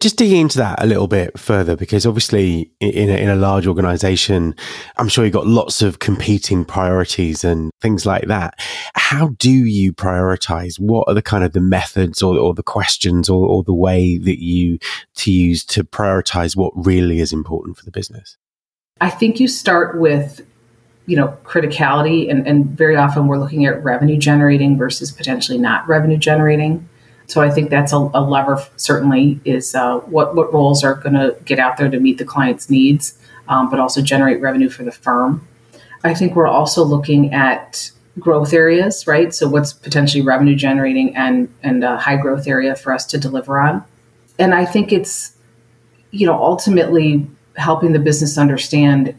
just 0.00 0.16
digging 0.16 0.40
into 0.40 0.58
that 0.58 0.82
a 0.82 0.86
little 0.86 1.06
bit 1.06 1.38
further 1.38 1.76
because 1.76 2.06
obviously 2.06 2.70
in 2.80 3.10
a, 3.10 3.14
in 3.14 3.28
a 3.28 3.36
large 3.36 3.66
organization 3.66 4.54
i'm 4.96 5.08
sure 5.08 5.24
you've 5.24 5.34
got 5.34 5.46
lots 5.46 5.82
of 5.82 5.98
competing 5.98 6.64
priorities 6.64 7.44
and 7.44 7.70
things 7.80 8.06
like 8.06 8.26
that. 8.26 8.54
How 8.94 9.28
do 9.38 9.50
you 9.50 9.92
prioritize? 9.92 10.78
What 10.78 11.08
are 11.08 11.14
the 11.14 11.22
kind 11.22 11.44
of 11.44 11.52
the 11.52 11.60
methods 11.60 12.22
or, 12.22 12.38
or 12.38 12.54
the 12.54 12.62
questions 12.62 13.28
or, 13.28 13.46
or 13.46 13.62
the 13.62 13.74
way 13.74 14.18
that 14.18 14.42
you 14.42 14.78
to 15.16 15.32
use 15.32 15.64
to 15.66 15.84
prioritize 15.84 16.56
what 16.56 16.72
really 16.74 17.20
is 17.20 17.32
important 17.32 17.76
for 17.76 17.84
the 17.84 17.90
business? 17.90 18.36
I 19.00 19.10
think 19.10 19.40
you 19.40 19.48
start 19.48 19.98
with 19.98 20.46
you 21.06 21.16
know 21.16 21.36
criticality 21.44 22.30
and, 22.30 22.46
and 22.46 22.66
very 22.66 22.96
often 22.96 23.26
we're 23.26 23.38
looking 23.38 23.66
at 23.66 23.82
revenue 23.82 24.18
generating 24.18 24.76
versus 24.76 25.10
potentially 25.10 25.58
not 25.58 25.88
revenue 25.88 26.18
generating 26.18 26.88
so 27.30 27.40
I 27.40 27.48
think 27.48 27.70
that's 27.70 27.92
a, 27.92 27.96
a 27.96 28.20
lever. 28.20 28.60
Certainly, 28.74 29.38
is 29.44 29.74
uh, 29.76 29.98
what 30.00 30.34
what 30.34 30.52
roles 30.52 30.82
are 30.82 30.94
going 30.94 31.14
to 31.14 31.36
get 31.44 31.60
out 31.60 31.76
there 31.76 31.88
to 31.88 32.00
meet 32.00 32.18
the 32.18 32.24
client's 32.24 32.68
needs, 32.68 33.16
um, 33.46 33.70
but 33.70 33.78
also 33.78 34.02
generate 34.02 34.40
revenue 34.40 34.68
for 34.68 34.82
the 34.82 34.90
firm. 34.90 35.46
I 36.02 36.12
think 36.12 36.34
we're 36.34 36.48
also 36.48 36.82
looking 36.82 37.32
at 37.32 37.92
growth 38.18 38.52
areas, 38.52 39.06
right? 39.06 39.32
So 39.32 39.48
what's 39.48 39.72
potentially 39.72 40.22
revenue 40.22 40.56
generating 40.56 41.14
and 41.14 41.48
and 41.62 41.84
a 41.84 41.96
high 41.96 42.16
growth 42.16 42.48
area 42.48 42.74
for 42.74 42.92
us 42.92 43.06
to 43.06 43.18
deliver 43.18 43.60
on. 43.60 43.84
And 44.40 44.52
I 44.52 44.64
think 44.64 44.92
it's 44.92 45.36
you 46.10 46.26
know 46.26 46.34
ultimately 46.34 47.28
helping 47.54 47.92
the 47.92 48.00
business 48.00 48.38
understand 48.38 49.14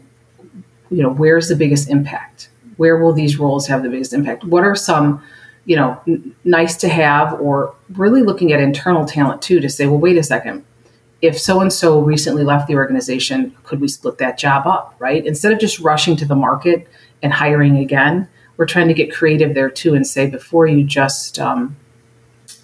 you 0.90 1.02
know 1.02 1.10
where's 1.10 1.48
the 1.48 1.56
biggest 1.56 1.88
impact 1.88 2.50
where 2.76 2.98
will 2.98 3.12
these 3.14 3.38
roles 3.38 3.66
have 3.66 3.82
the 3.82 3.88
biggest 3.88 4.12
impact 4.12 4.44
what 4.44 4.64
are 4.64 4.74
some 4.74 5.22
you 5.64 5.76
know, 5.76 6.00
n- 6.06 6.34
nice 6.44 6.76
to 6.78 6.88
have, 6.88 7.40
or 7.40 7.74
really 7.94 8.22
looking 8.22 8.52
at 8.52 8.60
internal 8.60 9.04
talent 9.04 9.42
too 9.42 9.60
to 9.60 9.68
say, 9.68 9.86
well, 9.86 9.98
wait 9.98 10.16
a 10.16 10.22
second. 10.22 10.64
If 11.20 11.38
so 11.38 11.60
and 11.60 11.72
so 11.72 12.00
recently 12.00 12.42
left 12.42 12.66
the 12.66 12.74
organization, 12.74 13.54
could 13.62 13.80
we 13.80 13.88
split 13.88 14.18
that 14.18 14.38
job 14.38 14.66
up, 14.66 14.94
right? 14.98 15.24
Instead 15.24 15.52
of 15.52 15.60
just 15.60 15.78
rushing 15.78 16.16
to 16.16 16.24
the 16.24 16.34
market 16.34 16.88
and 17.22 17.32
hiring 17.32 17.76
again, 17.76 18.28
we're 18.56 18.66
trying 18.66 18.88
to 18.88 18.94
get 18.94 19.14
creative 19.14 19.54
there 19.54 19.70
too 19.70 19.94
and 19.94 20.06
say, 20.06 20.26
before 20.28 20.66
you 20.66 20.82
just, 20.82 21.38
um, 21.38 21.76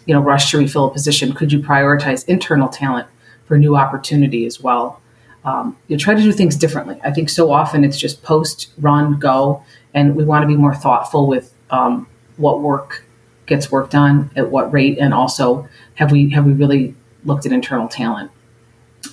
you 0.06 0.14
know, 0.14 0.20
rush 0.20 0.50
to 0.50 0.58
refill 0.58 0.86
a 0.86 0.92
position, 0.92 1.32
could 1.32 1.52
you 1.52 1.60
prioritize 1.60 2.26
internal 2.28 2.68
talent 2.68 3.06
for 3.44 3.56
new 3.56 3.76
opportunity 3.76 4.44
as 4.44 4.60
well? 4.60 5.00
Um, 5.44 5.76
you 5.86 5.96
try 5.96 6.14
to 6.14 6.22
do 6.22 6.32
things 6.32 6.56
differently. 6.56 7.00
I 7.04 7.12
think 7.12 7.30
so 7.30 7.52
often 7.52 7.84
it's 7.84 7.98
just 7.98 8.22
post, 8.22 8.72
run, 8.78 9.18
go, 9.18 9.62
and 9.94 10.16
we 10.16 10.24
want 10.24 10.42
to 10.42 10.48
be 10.48 10.56
more 10.56 10.74
thoughtful 10.74 11.26
with 11.26 11.54
um, 11.70 12.08
what 12.38 12.61
work 12.61 13.04
gets 13.47 13.71
worked 13.71 13.95
on 13.95 14.30
at 14.37 14.50
what 14.50 14.73
rate, 14.73 14.99
and 14.99 15.12
also 15.12 15.68
have 15.95 16.12
we 16.12 16.30
have 16.30 16.47
we 16.47 16.52
really 16.52 16.95
looked 17.25 17.47
at 17.47 17.52
internal 17.52 17.88
talent 17.88 18.30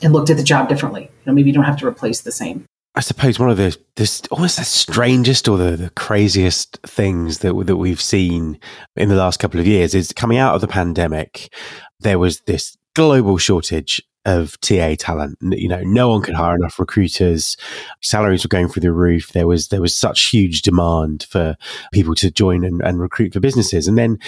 and 0.01 0.13
looked 0.13 0.29
at 0.29 0.38
the 0.38 0.44
job 0.44 0.70
differently? 0.70 1.03
You 1.03 1.10
know, 1.25 1.34
maybe 1.34 1.50
you 1.50 1.53
don't 1.53 1.65
have 1.65 1.79
to 1.79 1.88
replace 1.88 2.22
the 2.22 2.32
same. 2.32 2.65
I 2.98 3.01
suppose 3.01 3.39
one 3.39 3.50
of 3.50 3.58
the 3.58 3.77
this 3.98 4.22
almost 4.32 4.58
the 4.58 4.63
strangest 4.63 5.50
or 5.50 5.58
the, 5.58 5.75
the 5.75 5.89
craziest 5.91 6.77
things 6.84 7.39
that 7.39 7.53
that 7.65 7.75
we've 7.75 8.01
seen 8.01 8.58
in 8.96 9.10
the 9.10 9.15
last 9.15 9.38
couple 9.38 9.60
of 9.60 9.67
years 9.67 9.94
is 9.94 10.13
coming 10.13 10.38
out 10.38 10.55
of 10.55 10.62
the 10.62 10.67
pandemic. 10.67 11.53
There 12.00 12.20
was 12.20 12.39
this 12.41 12.77
global 12.94 13.38
shortage 13.38 14.01
of 14.25 14.60
TA 14.62 14.96
talent. 14.98 15.38
You 15.41 15.67
know, 15.67 15.82
no 15.84 16.10
one 16.10 16.22
could 16.22 16.36
hire 16.36 16.55
enough 16.55 16.79
recruiters. 16.79 17.58
Salaries 18.01 18.44
were 18.44 18.50
going 18.50 18.67
through 18.67 18.82
the 18.82 18.91
roof. 18.91 19.32
There 19.34 19.48
was 19.48 19.70
there 19.70 19.82
was 19.82 19.96
such 19.96 20.25
huge 20.25 20.62
demand 20.62 21.27
for 21.29 21.55
people 21.94 22.15
to 22.15 22.32
join 22.32 22.63
and, 22.63 22.82
and 22.82 23.00
recruit 23.00 23.34
for 23.34 23.39
businesses. 23.39 23.88
And 23.88 23.98
then 23.98 24.20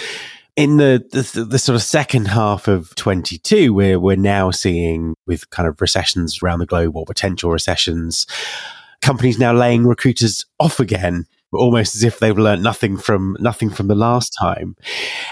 in 0.56 0.76
the, 0.76 1.04
the, 1.12 1.44
the 1.44 1.58
sort 1.58 1.76
of 1.76 1.82
second 1.82 2.26
half 2.26 2.66
of 2.66 2.94
22, 2.96 3.72
we're 3.72 4.00
we're 4.00 4.16
now 4.16 4.50
seeing 4.50 5.14
with 5.26 5.48
kind 5.50 5.68
of 5.68 5.80
recessions 5.80 6.42
around 6.42 6.58
the 6.58 6.66
globe 6.66 6.96
or 6.96 7.04
potential 7.04 7.50
recessions, 7.50 8.26
companies 9.00 9.38
now 9.38 9.52
laying 9.52 9.86
recruiters 9.86 10.44
off 10.58 10.80
again 10.80 11.26
almost 11.52 11.94
as 11.94 12.02
if 12.02 12.18
they've 12.18 12.38
learned 12.38 12.62
nothing 12.62 12.96
from 12.96 13.36
nothing 13.40 13.70
from 13.70 13.88
the 13.88 13.94
last 13.94 14.36
time. 14.40 14.76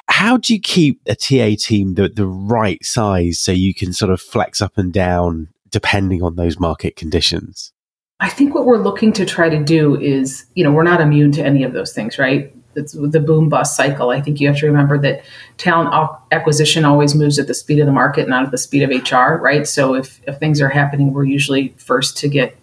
How 0.08 0.36
do 0.36 0.54
you 0.54 0.60
keep 0.60 1.00
a 1.06 1.14
TA 1.14 1.56
team 1.58 1.94
the, 1.94 2.08
the 2.08 2.26
right 2.26 2.84
size 2.84 3.38
so 3.38 3.52
you 3.52 3.74
can 3.74 3.92
sort 3.92 4.10
of 4.10 4.20
flex 4.20 4.62
up 4.62 4.78
and 4.78 4.92
down 4.92 5.48
depending 5.70 6.22
on 6.22 6.36
those 6.36 6.58
market 6.58 6.96
conditions? 6.96 7.72
I 8.20 8.30
think 8.30 8.54
what 8.54 8.64
we're 8.64 8.78
looking 8.78 9.12
to 9.14 9.26
try 9.26 9.50
to 9.50 9.62
do 9.62 10.00
is, 10.00 10.46
you 10.54 10.64
know, 10.64 10.72
we're 10.72 10.84
not 10.84 11.02
immune 11.02 11.32
to 11.32 11.44
any 11.44 11.64
of 11.64 11.74
those 11.74 11.92
things, 11.92 12.18
right? 12.18 12.52
It's 12.74 12.92
the 12.92 13.20
boom 13.20 13.48
bust 13.48 13.76
cycle. 13.76 14.10
I 14.10 14.20
think 14.20 14.40
you 14.40 14.48
have 14.48 14.58
to 14.58 14.66
remember 14.66 14.98
that 14.98 15.22
talent 15.58 15.94
acquisition 16.32 16.84
always 16.84 17.14
moves 17.14 17.38
at 17.38 17.46
the 17.46 17.54
speed 17.54 17.78
of 17.78 17.86
the 17.86 17.92
market, 17.92 18.28
not 18.28 18.44
at 18.44 18.50
the 18.50 18.58
speed 18.58 18.82
of 18.82 18.90
HR, 18.90 19.36
right? 19.36 19.66
So 19.66 19.94
if, 19.94 20.20
if 20.26 20.38
things 20.38 20.60
are 20.60 20.68
happening, 20.68 21.12
we're 21.12 21.24
usually 21.24 21.74
first 21.76 22.16
to 22.18 22.28
get 22.28 22.56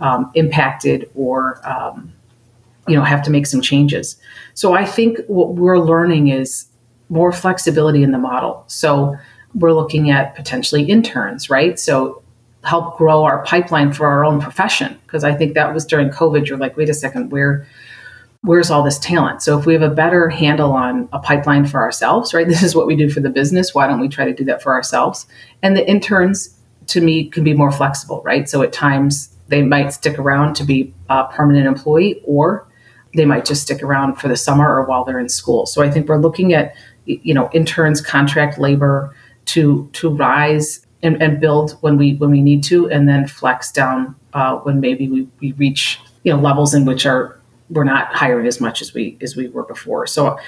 um, 0.00 0.30
impacted 0.34 1.10
or, 1.14 1.60
um, 1.68 2.12
you 2.92 2.98
know, 2.98 3.04
have 3.04 3.22
to 3.22 3.30
make 3.30 3.46
some 3.46 3.62
changes. 3.62 4.16
So 4.52 4.74
I 4.74 4.84
think 4.84 5.18
what 5.26 5.54
we're 5.54 5.78
learning 5.78 6.28
is 6.28 6.66
more 7.08 7.32
flexibility 7.32 8.02
in 8.02 8.12
the 8.12 8.18
model. 8.18 8.64
So 8.66 9.16
we're 9.54 9.72
looking 9.72 10.10
at 10.10 10.34
potentially 10.34 10.84
interns, 10.84 11.48
right? 11.48 11.78
So 11.78 12.22
help 12.64 12.98
grow 12.98 13.24
our 13.24 13.42
pipeline 13.44 13.94
for 13.94 14.06
our 14.06 14.26
own 14.26 14.42
profession 14.42 14.98
because 15.06 15.24
I 15.24 15.34
think 15.34 15.54
that 15.54 15.72
was 15.72 15.86
during 15.86 16.10
COVID. 16.10 16.46
You're 16.46 16.58
like, 16.58 16.76
wait 16.76 16.90
a 16.90 16.94
second, 16.94 17.32
where 17.32 17.66
where's 18.42 18.70
all 18.70 18.82
this 18.82 18.98
talent? 18.98 19.40
So 19.40 19.58
if 19.58 19.64
we 19.64 19.72
have 19.72 19.82
a 19.82 19.88
better 19.88 20.28
handle 20.28 20.72
on 20.72 21.08
a 21.14 21.18
pipeline 21.18 21.64
for 21.64 21.80
ourselves, 21.80 22.34
right? 22.34 22.46
This 22.52 22.62
is 22.62 22.74
what 22.74 22.86
we 22.86 22.94
do 22.94 23.08
for 23.08 23.20
the 23.20 23.30
business. 23.30 23.74
Why 23.74 23.86
don't 23.86 24.00
we 24.00 24.08
try 24.08 24.26
to 24.26 24.34
do 24.34 24.44
that 24.44 24.62
for 24.62 24.74
ourselves? 24.74 25.26
And 25.62 25.74
the 25.74 25.88
interns, 25.88 26.54
to 26.88 27.00
me, 27.00 27.30
can 27.30 27.42
be 27.42 27.54
more 27.54 27.72
flexible, 27.72 28.20
right? 28.22 28.46
So 28.50 28.60
at 28.60 28.72
times 28.74 29.34
they 29.48 29.62
might 29.62 29.92
stick 29.92 30.18
around 30.18 30.54
to 30.56 30.64
be 30.64 30.92
a 31.08 31.24
permanent 31.24 31.66
employee, 31.66 32.20
or 32.24 32.66
they 33.14 33.24
might 33.24 33.44
just 33.44 33.62
stick 33.62 33.82
around 33.82 34.16
for 34.16 34.28
the 34.28 34.36
summer 34.36 34.68
or 34.68 34.84
while 34.84 35.04
they're 35.04 35.18
in 35.18 35.28
school. 35.28 35.66
So 35.66 35.82
I 35.82 35.90
think 35.90 36.08
we're 36.08 36.18
looking 36.20 36.54
at 36.54 36.74
you 37.04 37.34
know 37.34 37.50
interns, 37.52 38.00
contract 38.00 38.58
labor 38.58 39.14
to 39.46 39.88
to 39.92 40.08
rise 40.08 40.86
and, 41.02 41.20
and 41.22 41.40
build 41.40 41.72
when 41.80 41.96
we 41.96 42.14
when 42.14 42.30
we 42.30 42.40
need 42.40 42.62
to, 42.64 42.88
and 42.90 43.08
then 43.08 43.26
flex 43.26 43.72
down 43.72 44.14
uh, 44.34 44.56
when 44.58 44.80
maybe 44.80 45.08
we, 45.08 45.28
we 45.40 45.52
reach 45.52 46.00
you 46.24 46.32
know 46.32 46.40
levels 46.40 46.74
in 46.74 46.84
which 46.84 47.06
are 47.06 47.38
we're 47.70 47.84
not 47.84 48.14
hiring 48.14 48.46
as 48.46 48.60
much 48.60 48.82
as 48.82 48.94
we 48.94 49.16
as 49.20 49.36
we 49.36 49.48
were 49.48 49.64
before. 49.64 50.06
So 50.06 50.38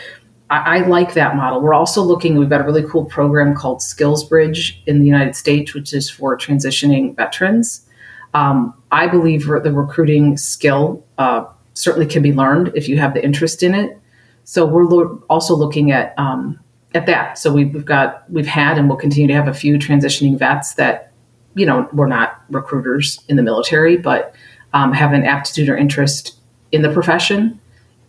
I, 0.50 0.78
I, 0.78 0.87
like 0.87 1.14
that 1.14 1.37
model. 1.37 1.61
We're 1.61 1.75
also 1.75 2.02
looking. 2.02 2.37
We've 2.37 2.50
got 2.50 2.61
a 2.61 2.64
really 2.64 2.85
cool 2.88 3.04
program 3.06 3.54
called 3.54 3.83
Skills 3.83 4.25
Bridge 4.25 4.83
in 4.87 5.00
the 5.00 5.06
United 5.06 5.35
States, 5.35 5.75
which 5.75 5.92
is 5.92 6.11
for 6.11 6.37
transitioning 6.37 7.16
veterans. 7.16 7.87
Um, 8.35 8.75
I 8.90 9.06
believe 9.06 9.47
the 9.47 9.73
recruiting 9.73 10.37
skill 10.37 11.04
uh, 11.18 11.47
certainly 11.75 12.07
can 12.07 12.23
be 12.23 12.33
learned 12.33 12.73
if 12.75 12.88
you 12.88 12.99
have 12.99 13.14
the 13.14 13.25
interest 13.25 13.62
in 13.62 13.75
it. 13.75 13.99
So 14.45 14.66
we're 14.66 14.85
lo- 14.85 15.23
also 15.28 15.54
looking 15.54 15.90
at 15.90 16.19
um, 16.19 16.59
at 16.95 17.07
that. 17.07 17.38
So 17.38 17.52
we've, 17.52 17.73
we've 17.73 17.85
got 17.85 18.31
we've 18.31 18.47
had 18.47 18.78
and 18.78 18.88
we'll 18.88 18.99
continue 18.99 19.28
to 19.28 19.35
have 19.35 19.49
a 19.49 19.54
few 19.54 19.78
transitioning 19.78 20.38
vets 20.38 20.75
that 20.75 21.12
you 21.54 21.66
know 21.66 21.88
we're 21.93 22.07
not 22.07 22.43
recruiters 22.50 23.21
in 23.28 23.37
the 23.37 23.43
military, 23.43 23.97
but 23.97 24.35
um, 24.73 24.93
have 24.93 25.12
an 25.12 25.25
aptitude 25.25 25.69
or 25.69 25.76
interest 25.76 26.38
in 26.73 26.83
the 26.83 26.93
profession 26.93 27.61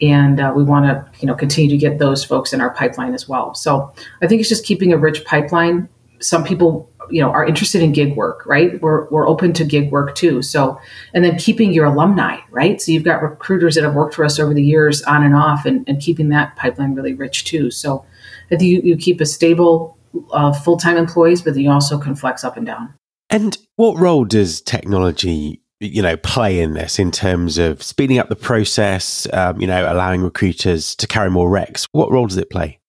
and 0.01 0.39
uh, 0.39 0.51
we 0.55 0.63
want 0.63 0.85
to 0.85 1.19
you 1.21 1.27
know 1.27 1.35
continue 1.35 1.69
to 1.69 1.77
get 1.77 1.99
those 1.99 2.23
folks 2.23 2.53
in 2.53 2.61
our 2.61 2.71
pipeline 2.71 3.13
as 3.13 3.29
well 3.29 3.53
so 3.53 3.93
i 4.21 4.27
think 4.27 4.39
it's 4.39 4.49
just 4.49 4.65
keeping 4.65 4.91
a 4.91 4.97
rich 4.97 5.23
pipeline 5.25 5.87
some 6.19 6.43
people 6.43 6.89
you 7.09 7.21
know 7.21 7.29
are 7.29 7.45
interested 7.45 7.81
in 7.81 7.91
gig 7.91 8.15
work 8.15 8.45
right? 8.45 8.81
We're, 8.81 9.07
we're 9.09 9.27
open 9.27 9.53
to 9.53 9.65
gig 9.65 9.91
work 9.91 10.15
too. 10.15 10.41
So 10.41 10.79
and 11.13 11.23
then 11.23 11.37
keeping 11.37 11.73
your 11.73 11.85
alumni 11.85 12.39
right? 12.51 12.81
So 12.81 12.91
you've 12.91 13.03
got 13.03 13.21
recruiters 13.21 13.75
that 13.75 13.83
have 13.83 13.93
worked 13.93 14.15
for 14.15 14.25
us 14.25 14.39
over 14.39 14.53
the 14.53 14.63
years 14.63 15.01
on 15.03 15.23
and 15.23 15.35
off 15.35 15.65
and, 15.65 15.87
and 15.87 16.01
keeping 16.01 16.29
that 16.29 16.55
pipeline 16.55 16.95
really 16.95 17.13
rich 17.13 17.45
too. 17.45 17.71
So 17.71 18.05
i 18.51 18.55
think 18.57 18.61
you, 18.61 18.81
you 18.81 18.95
keep 18.95 19.19
a 19.21 19.25
stable 19.25 19.97
uh, 20.31 20.53
full-time 20.53 20.97
employees 20.97 21.41
but 21.41 21.55
then 21.55 21.63
you 21.63 21.71
also 21.71 21.97
can 21.97 22.15
flex 22.15 22.43
up 22.43 22.57
and 22.57 22.65
down. 22.65 22.93
And 23.29 23.57
what 23.75 23.97
role 23.97 24.25
does 24.25 24.61
technology 24.61 25.61
you 25.81 26.01
know 26.01 26.15
play 26.17 26.61
in 26.61 26.73
this 26.73 26.99
in 26.99 27.11
terms 27.11 27.57
of 27.57 27.83
speeding 27.83 28.17
up 28.17 28.29
the 28.29 28.35
process 28.35 29.27
um, 29.33 29.59
you 29.59 29.67
know 29.67 29.91
allowing 29.91 30.21
recruiters 30.21 30.95
to 30.95 31.07
carry 31.07 31.29
more 31.29 31.49
recs? 31.49 31.87
What 31.91 32.11
role 32.11 32.27
does 32.27 32.37
it 32.37 32.49
play 32.49 32.79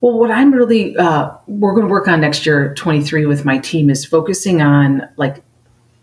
well 0.00 0.18
what 0.18 0.30
i'm 0.30 0.52
really 0.52 0.96
uh, 0.96 1.30
we're 1.46 1.72
going 1.72 1.86
to 1.86 1.90
work 1.90 2.08
on 2.08 2.20
next 2.20 2.46
year 2.46 2.74
23 2.74 3.26
with 3.26 3.44
my 3.44 3.58
team 3.58 3.90
is 3.90 4.04
focusing 4.04 4.62
on 4.62 5.08
like 5.16 5.42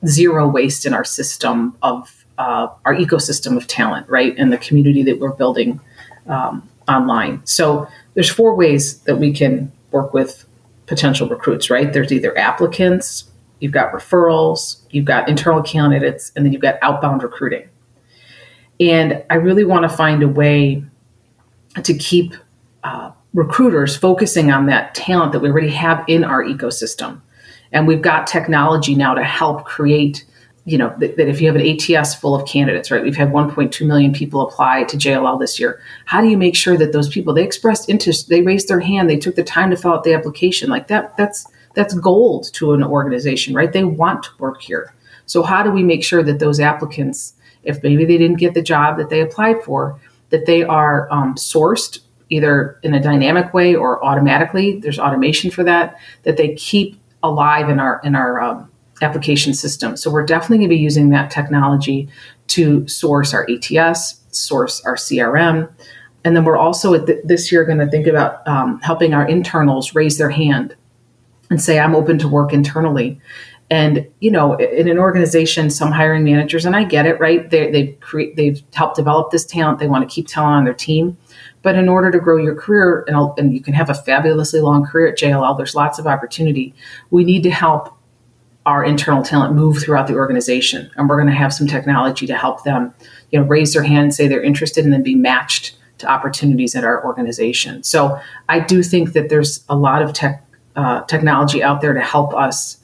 zero 0.06 0.48
waste 0.48 0.86
in 0.86 0.94
our 0.94 1.06
system 1.06 1.78
of 1.82 2.26
uh, 2.38 2.68
our 2.86 2.96
ecosystem 2.96 3.56
of 3.56 3.68
talent 3.68 4.08
right 4.10 4.34
and 4.38 4.52
the 4.52 4.58
community 4.58 5.04
that 5.04 5.20
we're 5.20 5.34
building 5.34 5.80
um, 6.28 6.68
online 6.88 7.46
so 7.46 7.88
there's 8.16 8.30
four 8.30 8.56
ways 8.56 9.00
that 9.02 9.18
we 9.18 9.32
can 9.32 9.72
work 9.92 10.14
with 10.14 10.46
potential 10.88 11.28
recruits 11.28 11.70
right 11.70 11.94
there's 11.94 12.12
either 12.12 12.38
applicants 12.38 13.30
you've 13.64 13.72
got 13.72 13.94
referrals, 13.94 14.82
you've 14.90 15.06
got 15.06 15.30
internal 15.30 15.64
candidates, 15.64 16.34
and 16.36 16.46
then 16.46 16.52
you've 16.52 16.62
got 16.62 16.76
outbound 16.82 17.24
recruiting. 17.24 17.70
And 18.78 19.24
I 19.30 19.36
really 19.36 19.64
want 19.64 19.90
to 19.90 19.96
find 19.96 20.22
a 20.22 20.28
way 20.28 20.84
to 21.82 21.94
keep 21.94 22.34
uh, 22.84 23.12
recruiters 23.34 23.96
focusing 23.96 24.52
on 24.52 24.68
that 24.68 24.94
talent 24.94 25.32
that 25.32 25.40
we 25.40 25.50
already 25.50 25.70
have 25.70 26.04
in 26.08 26.24
our 26.24 26.44
ecosystem. 26.44 27.22
And 27.72 27.88
we've 27.88 28.02
got 28.02 28.28
technology 28.28 28.94
now 28.94 29.16
to 29.16 29.24
help 29.24 29.66
create, 29.66 30.26
you 30.66 30.78
know, 30.78 30.94
that, 31.00 31.18
that 31.18 31.28
if 31.28 31.42
you 31.42 31.48
have 31.48 31.56
an 31.56 31.68
ATS 31.68 32.14
full 32.14 32.36
of 32.36 32.48
candidates, 32.48 32.92
right? 32.92 33.02
We've 33.02 33.18
had 33.18 33.32
1.2 33.32 33.88
million 33.88 34.14
people 34.14 34.42
apply 34.42 34.84
to 34.84 34.98
JLL 34.98 35.40
this 35.40 35.60
year. 35.60 35.82
How 36.06 36.22
do 36.22 36.28
you 36.28 36.38
make 36.38 36.56
sure 36.56 36.78
that 36.78 36.94
those 36.94 37.10
people 37.10 37.34
they 37.34 37.44
expressed 37.44 37.90
interest, 37.90 38.30
they 38.30 38.44
raised 38.44 38.68
their 38.68 38.80
hand, 38.80 39.10
they 39.10 39.18
took 39.18 39.36
the 39.36 39.44
time 39.44 39.72
to 39.72 39.78
fill 39.78 39.94
out 39.94 40.04
the 40.04 40.14
application, 40.14 40.70
like 40.70 40.88
that? 40.88 41.18
That's 41.18 41.48
that's 41.76 41.96
gold 41.96 42.54
to 42.54 42.74
an 42.74 42.84
organization, 42.84 43.56
right? 43.56 43.74
They 43.74 43.84
want 43.84 44.24
to 44.24 44.30
work 44.38 44.62
here. 44.62 44.94
So 45.26 45.42
how 45.42 45.64
do 45.64 45.72
we 45.72 45.82
make 45.82 46.04
sure 46.04 46.22
that 46.22 46.38
those 46.38 46.60
applicants, 46.60 47.34
if 47.64 47.82
maybe 47.82 48.06
they 48.06 48.20
didn't 48.20 48.38
get 48.38 48.54
the 48.54 48.62
job 48.62 48.98
that 48.98 49.10
they 49.10 49.22
applied 49.22 49.64
for, 49.64 50.00
that 50.30 50.46
they 50.46 50.62
are 50.64 51.12
um, 51.12 51.34
sourced 51.34 52.00
either 52.30 52.80
in 52.84 52.94
a 52.94 53.02
dynamic 53.02 53.54
way 53.54 53.76
or 53.76 54.04
automatically? 54.04 54.80
There's 54.80 55.00
automation 55.00 55.52
for 55.52 55.64
that. 55.64 56.00
That 56.24 56.38
they 56.38 56.56
keep 56.56 57.00
alive 57.22 57.70
in 57.70 57.80
our 57.80 58.02
in 58.04 58.16
our 58.16 58.42
um, 58.42 58.72
application 59.02 59.54
system. 59.54 59.98
So 59.98 60.12
we're 60.12 60.26
definitely 60.26 60.58
going 60.58 60.70
to 60.70 60.76
be 60.76 60.82
using 60.82 61.10
that 61.10 61.32
technology 61.32 62.10
to 62.48 62.88
source 62.88 63.34
our 63.34 63.48
ATS, 63.50 64.22
source 64.32 64.84
our 64.86 64.96
CRM, 64.96 65.70
and 66.24 66.36
then 66.36 66.46
we're 66.46 66.58
also 66.58 67.04
th- 67.04 67.20
this 67.24 67.52
year 67.52 67.66
going 67.66 67.80
to 67.80 67.88
think 67.88 68.08
about 68.08 68.48
um, 68.48 68.80
helping 68.82 69.14
our 69.14 69.28
internals 69.28 69.94
raise 69.94 70.18
their 70.18 70.30
hand 70.30 70.76
and 71.50 71.62
say, 71.62 71.80
I'm 71.80 71.96
open 71.96 72.18
to 72.20 72.28
work 72.28 72.54
internally. 72.54 73.20
And 73.70 74.08
you 74.20 74.32
know, 74.32 74.56
in 74.56 74.88
an 74.88 75.00
organization, 75.00 75.70
some 75.70 75.92
hiring 75.92 76.24
managers, 76.24 76.66
and 76.66 76.76
I 76.76 76.84
get 76.84 77.06
it, 77.06 77.20
right? 77.20 77.50
They, 77.50 77.72
they've 77.72 78.00
create, 78.00 78.36
they've 78.36 78.62
helped 78.74 78.96
develop 78.96 79.32
this 79.32 79.46
talent. 79.46 79.80
They 79.80 79.88
want 79.88 80.08
to 80.08 80.14
keep 80.14 80.28
talent 80.28 80.58
on 80.58 80.64
their 80.64 80.74
team. 80.74 81.18
But 81.64 81.76
in 81.76 81.90
order 81.90 82.12
to 82.12 82.20
grow 82.20 82.38
your 82.38 82.56
career, 82.56 83.04
and, 83.08 83.18
and 83.38 83.54
you 83.54 83.62
can 83.62 83.74
have 83.74 83.90
a 83.90 83.96
fabulously 83.96 84.60
long 84.60 84.86
career 84.86 85.08
at 85.08 85.18
JLL, 85.18 85.58
there's 85.58 85.74
lots 85.74 85.98
of 85.98 86.06
opportunity. 86.06 86.76
We 87.10 87.24
need 87.24 87.42
to 87.44 87.52
help 87.52 87.98
our 88.66 88.84
internal 88.84 89.24
talent 89.24 89.56
move 89.56 89.80
throughout 89.80 90.08
the 90.08 90.16
organization, 90.16 90.92
and 90.96 91.10
we're 91.10 91.18
going 91.18 91.28
to 91.28 91.34
have 91.34 91.54
some 91.54 91.68
technology 91.68 92.28
to 92.28 92.36
help 92.36 92.64
them, 92.64 92.94
you 93.32 93.40
know, 93.40 93.46
raise 93.46 93.74
their 93.74 93.84
hand, 93.84 94.14
say 94.14 94.28
they're 94.28 94.44
interested, 94.44 94.84
and 94.86 94.94
then 94.94 95.04
be 95.04 95.16
matched 95.16 95.76
to 95.98 96.08
opportunities 96.08 96.76
at 96.76 96.84
our 96.84 97.04
organization. 97.04 97.84
So 97.84 98.20
I 98.50 98.60
do 98.60 98.84
think 98.84 99.14
that 99.14 99.30
there's 99.30 99.64
a 99.70 99.76
lot 99.76 100.02
of 100.02 100.14
tech 100.14 100.46
uh, 100.76 101.02
technology 101.04 101.62
out 101.62 101.82
there 101.82 101.94
to 101.94 102.02
help 102.02 102.34
us 102.34 102.78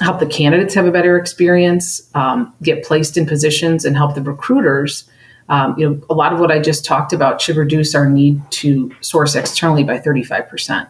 help 0.00 0.18
the 0.18 0.26
candidates 0.26 0.74
have 0.74 0.86
a 0.86 0.90
better 0.90 1.16
experience, 1.16 2.10
um, 2.14 2.52
get 2.62 2.84
placed 2.84 3.16
in 3.16 3.26
positions, 3.26 3.84
and 3.84 3.96
help 3.96 4.14
the 4.14 4.22
recruiters. 4.22 5.08
Um, 5.48 5.78
you 5.78 5.88
know, 5.88 6.00
a 6.08 6.14
lot 6.14 6.32
of 6.32 6.40
what 6.40 6.50
I 6.50 6.58
just 6.58 6.84
talked 6.84 7.12
about 7.12 7.40
should 7.40 7.56
reduce 7.56 7.94
our 7.94 8.08
need 8.08 8.40
to 8.52 8.90
source 9.00 9.34
externally 9.34 9.84
by 9.84 9.98
35%. 9.98 10.88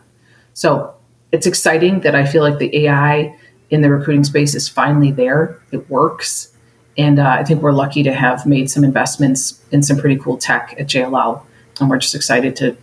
So 0.54 0.94
it's 1.32 1.46
exciting 1.46 2.00
that 2.00 2.14
I 2.14 2.24
feel 2.24 2.42
like 2.42 2.58
the 2.58 2.86
AI 2.86 3.36
in 3.70 3.80
the 3.82 3.90
recruiting 3.90 4.24
space 4.24 4.54
is 4.54 4.68
finally 4.68 5.10
there. 5.10 5.60
It 5.72 5.90
works. 5.90 6.52
And 6.96 7.18
uh, 7.18 7.36
I 7.38 7.42
think 7.42 7.60
we're 7.60 7.72
lucky 7.72 8.04
to 8.04 8.12
have 8.12 8.46
made 8.46 8.70
some 8.70 8.84
investments 8.84 9.60
in 9.72 9.82
some 9.82 9.96
pretty 9.96 10.16
cool 10.16 10.38
tech 10.38 10.76
at 10.78 10.86
JLL. 10.86 11.42
And 11.80 11.90
we're 11.90 11.98
just 11.98 12.14
excited 12.14 12.54
to 12.56 12.76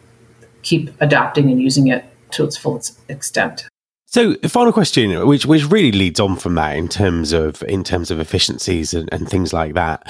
keep 0.64 0.92
adopting 1.00 1.50
and 1.50 1.62
using 1.62 1.88
it 1.88 2.04
to 2.32 2.44
its 2.44 2.58
full 2.58 2.82
extent. 3.08 3.68
So, 4.06 4.36
final 4.50 4.74
question, 4.74 5.26
which 5.26 5.46
which 5.46 5.64
really 5.72 5.94
leads 5.94 6.20
on 6.20 6.36
from 6.36 6.56
that 6.56 6.76
in 6.76 6.90
terms 6.90 7.32
of 7.32 7.64
in 7.64 7.86
terms 7.86 8.12
of 8.12 8.20
efficiencies 8.20 8.94
and, 8.94 9.08
and 9.14 9.30
things 9.30 9.54
like 9.54 9.74
that. 9.76 10.06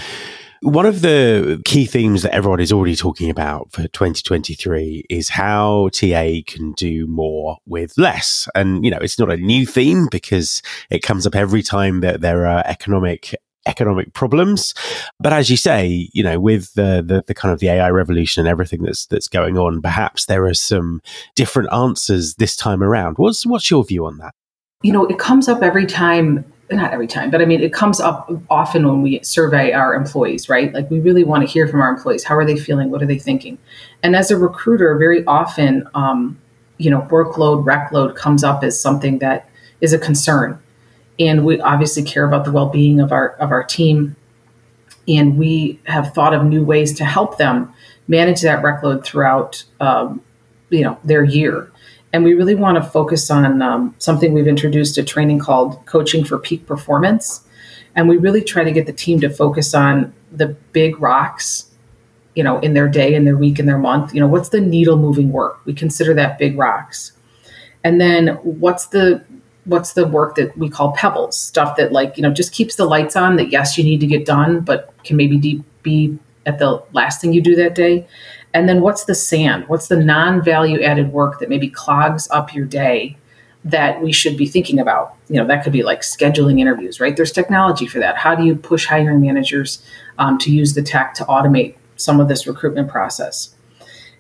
One 0.62 0.86
of 0.86 1.02
the 1.02 1.60
key 1.66 1.88
themes 1.88 2.22
that 2.22 2.36
everyone 2.36 2.60
is 2.60 2.72
already 2.72 2.96
talking 2.96 3.32
about 3.32 3.72
for 3.72 3.88
2023 3.88 5.08
is 5.10 5.30
how 5.30 5.90
TA 5.92 6.42
can 6.46 6.74
do 6.74 7.08
more 7.08 7.58
with 7.66 7.98
less. 7.98 8.48
And, 8.54 8.86
you 8.86 8.92
know, 8.92 9.00
it's 9.02 9.18
not 9.18 9.32
a 9.32 9.38
new 9.38 9.66
theme 9.66 10.08
because 10.12 10.62
it 10.92 11.02
comes 11.02 11.26
up 11.26 11.36
every 11.36 11.64
time 11.64 12.02
that 12.02 12.22
there 12.22 12.46
are 12.46 12.62
economic 12.68 13.34
economic 13.66 14.14
problems. 14.14 14.76
But 15.20 15.34
as 15.34 15.50
you 15.50 15.58
say, 15.58 16.10
you 16.14 16.22
know, 16.22 16.40
with 16.40 16.72
the, 16.76 17.04
the, 17.04 17.24
the 17.26 17.34
kind 17.34 17.52
of 17.52 17.60
the 17.60 17.70
AI 17.70 17.90
revolution 17.90 18.42
and 18.42 18.48
everything 18.48 18.84
that's 18.84 19.08
that's 19.08 19.28
going 19.28 19.58
on, 19.58 19.82
perhaps 19.82 20.28
there 20.28 20.46
are 20.46 20.54
some 20.54 21.02
different 21.36 21.74
answers 21.74 22.36
this 22.36 22.56
time 22.56 22.84
around. 22.84 23.18
What's 23.18 23.48
what's 23.48 23.72
your 23.72 23.84
view 23.84 24.06
on 24.06 24.20
that? 24.20 24.36
You 24.84 24.94
know, 24.94 25.08
it 25.08 25.18
comes 25.18 25.48
up 25.48 25.64
every 25.64 25.88
time 25.88 26.46
not 26.78 26.94
every 26.94 27.08
time, 27.08 27.30
but 27.30 27.42
I 27.42 27.46
mean, 27.46 27.62
it 27.62 27.74
comes 27.74 28.00
up 28.00 28.32
often 28.50 28.88
when 28.88 29.02
we 29.02 29.22
survey 29.24 29.74
our 29.74 29.94
employees, 29.94 30.50
right? 30.50 30.74
Like 30.74 30.90
we 30.90 31.00
really 31.00 31.24
want 31.24 31.46
to 31.46 31.52
hear 31.52 31.68
from 31.68 31.82
our 31.82 31.90
employees. 31.90 32.24
How 32.24 32.36
are 32.36 32.46
they 32.46 32.58
feeling? 32.58 32.90
What 32.92 33.02
are 33.02 33.06
they 33.06 33.20
thinking? 33.20 33.58
And 34.04 34.16
as 34.16 34.32
a 34.32 34.38
recruiter, 34.38 34.98
very 34.98 35.26
often, 35.26 35.88
um, 35.94 36.40
you 36.78 36.90
know, 36.90 37.02
workload, 37.12 37.66
rec 37.66 37.92
load 37.92 38.16
comes 38.16 38.44
up 38.44 38.64
as 38.64 38.80
something 38.80 39.20
that 39.20 39.50
is 39.82 39.94
a 39.94 40.00
concern. 40.00 40.60
And 41.20 41.46
we 41.46 41.60
obviously 41.62 42.04
care 42.04 42.26
about 42.26 42.46
the 42.46 42.52
well-being 42.52 43.00
of 43.00 43.12
our 43.12 43.30
of 43.34 43.52
our 43.52 43.64
team. 43.64 44.16
And 45.08 45.38
we 45.38 45.80
have 45.86 46.14
thought 46.14 46.34
of 46.34 46.46
new 46.46 46.64
ways 46.64 46.94
to 46.96 47.06
help 47.06 47.38
them 47.38 47.74
manage 48.08 48.42
that 48.42 48.64
rec 48.64 48.84
load 48.84 49.04
throughout, 49.04 49.64
um, 49.80 50.22
you 50.70 50.84
know, 50.84 50.98
their 51.04 51.24
year. 51.24 51.71
And 52.14 52.24
we 52.24 52.34
really 52.34 52.56
want 52.56 52.82
to 52.82 52.90
focus 52.90 53.32
on 53.32 53.62
um, 53.62 53.96
something 54.00 54.34
we've 54.34 54.48
introduced 54.48 54.98
a 54.98 55.04
training 55.04 55.40
called 55.40 55.86
Coaching 55.86 56.26
for 56.26 56.38
Peak 56.38 56.66
Performance. 56.66 57.44
And 57.96 58.10
we 58.10 58.18
really 58.18 58.42
try 58.42 58.64
to 58.64 58.72
get 58.72 58.86
the 58.86 58.94
team 58.94 59.20
to 59.22 59.30
focus 59.30 59.74
on 59.74 60.14
the 60.32 60.48
big 60.48 61.00
rocks, 61.02 61.70
you 62.36 62.44
know, 62.44 62.60
in 62.60 62.74
their 62.74 62.88
day, 62.88 63.16
in 63.16 63.26
their 63.26 63.38
week, 63.38 63.60
in 63.60 63.66
their 63.66 63.78
month. 63.78 64.14
You 64.14 64.20
know, 64.20 64.28
what's 64.28 64.50
the 64.50 64.62
needle 64.62 64.98
moving 64.98 65.32
work? 65.32 65.60
We 65.66 65.74
consider 65.74 66.14
that 66.16 66.38
big 66.38 66.58
rocks. 66.58 67.14
And 67.84 68.00
then 68.00 68.28
what's 68.44 68.88
the 68.88 69.24
what's 69.66 69.94
the 69.94 70.08
work 70.08 70.36
that 70.36 70.58
we 70.58 70.70
call 70.70 70.92
pebbles 70.94 71.40
stuff 71.40 71.76
that 71.78 71.92
like 71.92 72.18
you 72.18 72.24
know 72.24 72.32
just 72.32 72.52
keeps 72.52 72.76
the 72.76 72.86
lights 72.86 73.16
on 73.16 73.36
that 73.36 73.52
yes 73.52 73.78
you 73.78 73.84
need 73.84 74.00
to 74.00 74.08
get 74.08 74.26
done 74.26 74.60
but 74.60 74.92
can 75.04 75.16
maybe 75.16 75.64
be 75.84 76.18
at 76.48 76.58
the 76.58 76.84
last 76.94 77.22
thing 77.22 77.32
you 77.32 77.42
do 77.42 77.56
that 77.56 77.76
day 77.76 78.08
and 78.54 78.68
then 78.68 78.82
what's 78.82 79.06
the 79.06 79.16
sand? 79.16 79.66
What's 79.68 79.88
the 79.88 79.98
non 79.98 80.44
value 80.44 80.82
added 80.82 81.12
work 81.12 81.40
that 81.40 81.50
maybe 81.50 81.70
clogs 81.70 82.28
up 82.32 82.54
your 82.54 82.66
day 82.66 83.18
that 83.64 84.02
we 84.02 84.12
should 84.12 84.38
be 84.38 84.48
thinking 84.48 84.80
about? 84.80 85.16
You 85.30 85.38
know, 85.38 85.48
that 85.48 85.64
could 85.64 85.74
be 85.74 85.84
like 85.84 86.02
scheduling 86.02 86.60
interviews, 86.60 87.00
right? 87.00 87.16
There's 87.16 87.32
technology 87.32 87.88
for 87.88 88.00
that. 88.00 88.18
How 88.18 88.36
do 88.36 88.44
you 88.44 88.56
push 88.56 88.86
hiring 88.86 89.22
managers 89.22 89.84
um, 90.18 90.38
to 90.40 90.52
use 90.52 90.74
the 90.74 90.82
tech 90.82 91.14
to 91.16 91.26
automate 91.26 91.76
some 91.96 92.20
of 92.20 92.28
this 92.28 92.46
recruitment 92.46 92.90
process? 92.90 93.56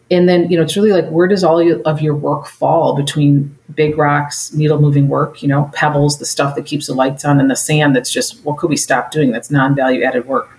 And 0.09 0.27
then, 0.27 0.49
you 0.49 0.57
know, 0.57 0.63
it's 0.63 0.75
really 0.75 0.91
like 0.91 1.09
where 1.09 1.27
does 1.27 1.43
all 1.43 1.85
of 1.85 2.01
your 2.01 2.15
work 2.15 2.45
fall 2.45 2.95
between 2.95 3.57
big 3.73 3.97
rocks, 3.97 4.53
needle 4.53 4.79
moving 4.79 5.07
work, 5.07 5.41
you 5.41 5.47
know, 5.47 5.71
pebbles, 5.73 6.19
the 6.19 6.25
stuff 6.25 6.55
that 6.55 6.65
keeps 6.65 6.87
the 6.87 6.93
lights 6.93 7.23
on, 7.23 7.39
and 7.39 7.49
the 7.49 7.55
sand 7.55 7.95
that's 7.95 8.11
just 8.11 8.43
what 8.43 8.57
could 8.57 8.69
we 8.69 8.75
stop 8.75 9.11
doing 9.11 9.31
that's 9.31 9.49
non 9.49 9.73
value 9.73 10.03
added 10.03 10.25
work? 10.27 10.49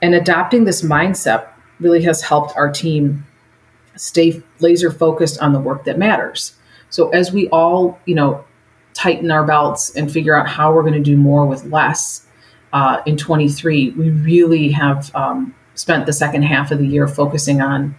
And 0.00 0.14
adopting 0.14 0.64
this 0.64 0.80
mindset 0.80 1.51
really 1.82 2.02
has 2.02 2.22
helped 2.22 2.56
our 2.56 2.70
team 2.70 3.26
stay 3.96 4.42
laser 4.60 4.90
focused 4.90 5.40
on 5.40 5.52
the 5.52 5.60
work 5.60 5.84
that 5.84 5.98
matters. 5.98 6.54
So 6.90 7.10
as 7.10 7.32
we 7.32 7.48
all, 7.48 7.98
you 8.06 8.14
know, 8.14 8.44
tighten 8.94 9.30
our 9.30 9.44
belts 9.44 9.94
and 9.96 10.10
figure 10.10 10.38
out 10.38 10.46
how 10.46 10.72
we're 10.72 10.82
going 10.82 10.94
to 10.94 11.00
do 11.00 11.16
more 11.16 11.46
with 11.46 11.64
less 11.64 12.26
uh, 12.72 13.02
in 13.06 13.16
23, 13.16 13.90
we 13.90 14.10
really 14.10 14.70
have 14.70 15.14
um, 15.14 15.54
spent 15.74 16.06
the 16.06 16.12
second 16.12 16.42
half 16.42 16.70
of 16.70 16.78
the 16.78 16.86
year 16.86 17.06
focusing 17.06 17.60
on 17.60 17.94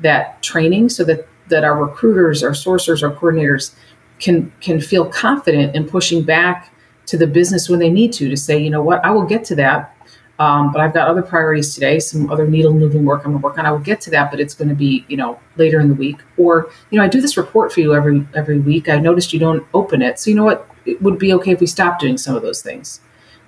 that 0.00 0.42
training 0.42 0.88
so 0.88 1.04
that 1.04 1.26
that 1.48 1.64
our 1.64 1.82
recruiters, 1.82 2.42
our 2.42 2.50
sourcers, 2.50 3.02
our 3.02 3.14
coordinators 3.14 3.74
can 4.18 4.52
can 4.60 4.80
feel 4.80 5.06
confident 5.06 5.74
in 5.74 5.88
pushing 5.88 6.22
back 6.22 6.72
to 7.06 7.16
the 7.16 7.26
business 7.26 7.70
when 7.70 7.78
they 7.78 7.90
need 7.90 8.12
to 8.12 8.28
to 8.28 8.36
say, 8.36 8.58
you 8.58 8.70
know 8.70 8.82
what, 8.82 9.02
I 9.04 9.10
will 9.10 9.24
get 9.24 9.44
to 9.46 9.54
that 9.56 9.94
um, 10.38 10.70
but 10.72 10.80
I've 10.80 10.94
got 10.94 11.08
other 11.08 11.22
priorities 11.22 11.74
today, 11.74 11.98
some 11.98 12.30
other 12.30 12.46
needle 12.46 12.72
moving 12.72 13.04
work 13.04 13.24
I'm 13.24 13.32
going 13.32 13.40
to 13.40 13.44
work 13.44 13.58
on. 13.58 13.66
I 13.66 13.72
will 13.72 13.80
get 13.80 14.00
to 14.02 14.10
that, 14.10 14.30
but 14.30 14.38
it's 14.38 14.54
going 14.54 14.68
to 14.68 14.74
be, 14.74 15.04
you 15.08 15.16
know, 15.16 15.40
later 15.56 15.80
in 15.80 15.88
the 15.88 15.94
week. 15.94 16.18
Or, 16.36 16.70
you 16.90 16.98
know, 16.98 17.04
I 17.04 17.08
do 17.08 17.20
this 17.20 17.36
report 17.36 17.72
for 17.72 17.80
you 17.80 17.94
every 17.94 18.26
every 18.34 18.60
week. 18.60 18.88
I 18.88 18.98
noticed 18.98 19.32
you 19.32 19.40
don't 19.40 19.66
open 19.74 20.00
it. 20.00 20.20
So, 20.20 20.30
you 20.30 20.36
know 20.36 20.44
what? 20.44 20.68
It 20.86 21.02
would 21.02 21.18
be 21.18 21.32
okay 21.34 21.52
if 21.52 21.60
we 21.60 21.66
stopped 21.66 22.00
doing 22.00 22.16
some 22.16 22.36
of 22.36 22.42
those 22.42 22.62
things. 22.62 23.00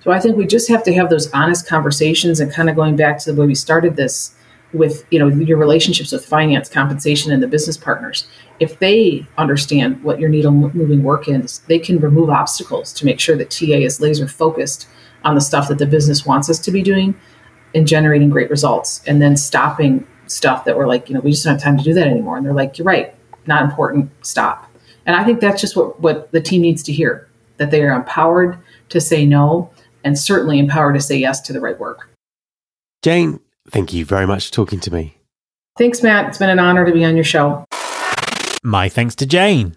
So 0.03 0.11
I 0.11 0.19
think 0.19 0.35
we 0.35 0.45
just 0.45 0.67
have 0.67 0.83
to 0.83 0.93
have 0.93 1.09
those 1.09 1.31
honest 1.31 1.67
conversations 1.67 2.39
and 2.39 2.51
kind 2.51 2.69
of 2.69 2.75
going 2.75 2.95
back 2.95 3.19
to 3.19 3.31
the 3.31 3.39
way 3.39 3.47
we 3.47 3.55
started 3.55 3.95
this 3.95 4.35
with, 4.73 5.05
you 5.11 5.19
know, 5.19 5.27
your 5.27 5.57
relationships 5.57 6.11
with 6.11 6.25
finance, 6.25 6.67
compensation, 6.69 7.31
and 7.31 7.41
the 7.41 7.47
business 7.47 7.77
partners. 7.77 8.27
If 8.59 8.79
they 8.79 9.25
understand 9.37 10.03
what 10.03 10.19
your 10.19 10.29
needle 10.29 10.51
moving 10.51 11.03
work 11.03 11.27
is, 11.27 11.59
they 11.67 11.79
can 11.79 11.99
remove 11.99 12.29
obstacles 12.29 12.91
to 12.93 13.05
make 13.05 13.19
sure 13.19 13.37
that 13.37 13.51
TA 13.51 13.65
is 13.65 14.01
laser 14.01 14.27
focused 14.27 14.87
on 15.23 15.35
the 15.35 15.41
stuff 15.41 15.67
that 15.67 15.77
the 15.77 15.85
business 15.85 16.25
wants 16.25 16.49
us 16.49 16.59
to 16.59 16.71
be 16.71 16.81
doing 16.81 17.15
and 17.73 17.87
generating 17.87 18.29
great 18.29 18.49
results 18.49 19.01
and 19.05 19.21
then 19.21 19.37
stopping 19.37 20.05
stuff 20.27 20.65
that 20.65 20.77
we're 20.77 20.87
like, 20.87 21.09
you 21.09 21.15
know, 21.15 21.21
we 21.21 21.31
just 21.31 21.43
don't 21.43 21.53
have 21.53 21.63
time 21.63 21.77
to 21.77 21.83
do 21.83 21.93
that 21.93 22.07
anymore. 22.07 22.37
And 22.37 22.45
they're 22.45 22.53
like, 22.53 22.77
you're 22.77 22.85
right, 22.85 23.15
not 23.45 23.63
important, 23.63 24.11
stop. 24.25 24.67
And 25.05 25.15
I 25.15 25.23
think 25.23 25.39
that's 25.39 25.61
just 25.61 25.75
what, 25.75 25.99
what 25.99 26.31
the 26.31 26.41
team 26.41 26.61
needs 26.61 26.83
to 26.83 26.91
hear 26.91 27.27
that 27.57 27.71
they 27.71 27.83
are 27.83 27.91
empowered 27.91 28.57
to 28.89 29.01
say 29.01 29.25
no 29.25 29.71
and 30.03 30.17
certainly 30.17 30.59
empowered 30.59 30.95
to 30.95 31.01
say 31.01 31.17
yes 31.17 31.41
to 31.41 31.53
the 31.53 31.59
right 31.59 31.79
work. 31.79 32.09
Jane, 33.01 33.39
thank 33.69 33.93
you 33.93 34.05
very 34.05 34.27
much 34.27 34.47
for 34.47 34.53
talking 34.53 34.79
to 34.81 34.93
me. 34.93 35.17
Thanks, 35.77 36.03
Matt. 36.03 36.27
It's 36.29 36.37
been 36.37 36.49
an 36.49 36.59
honor 36.59 36.85
to 36.85 36.91
be 36.91 37.05
on 37.05 37.15
your 37.15 37.23
show. 37.23 37.65
My 38.63 38.89
thanks 38.89 39.15
to 39.15 39.25
Jane. 39.25 39.75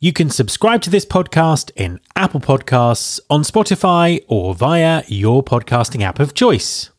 You 0.00 0.12
can 0.12 0.30
subscribe 0.30 0.80
to 0.82 0.90
this 0.90 1.04
podcast 1.04 1.72
in 1.74 1.98
Apple 2.14 2.38
Podcasts, 2.38 3.18
on 3.28 3.42
Spotify, 3.42 4.24
or 4.28 4.54
via 4.54 5.02
your 5.08 5.42
podcasting 5.42 6.02
app 6.02 6.20
of 6.20 6.34
choice. 6.34 6.90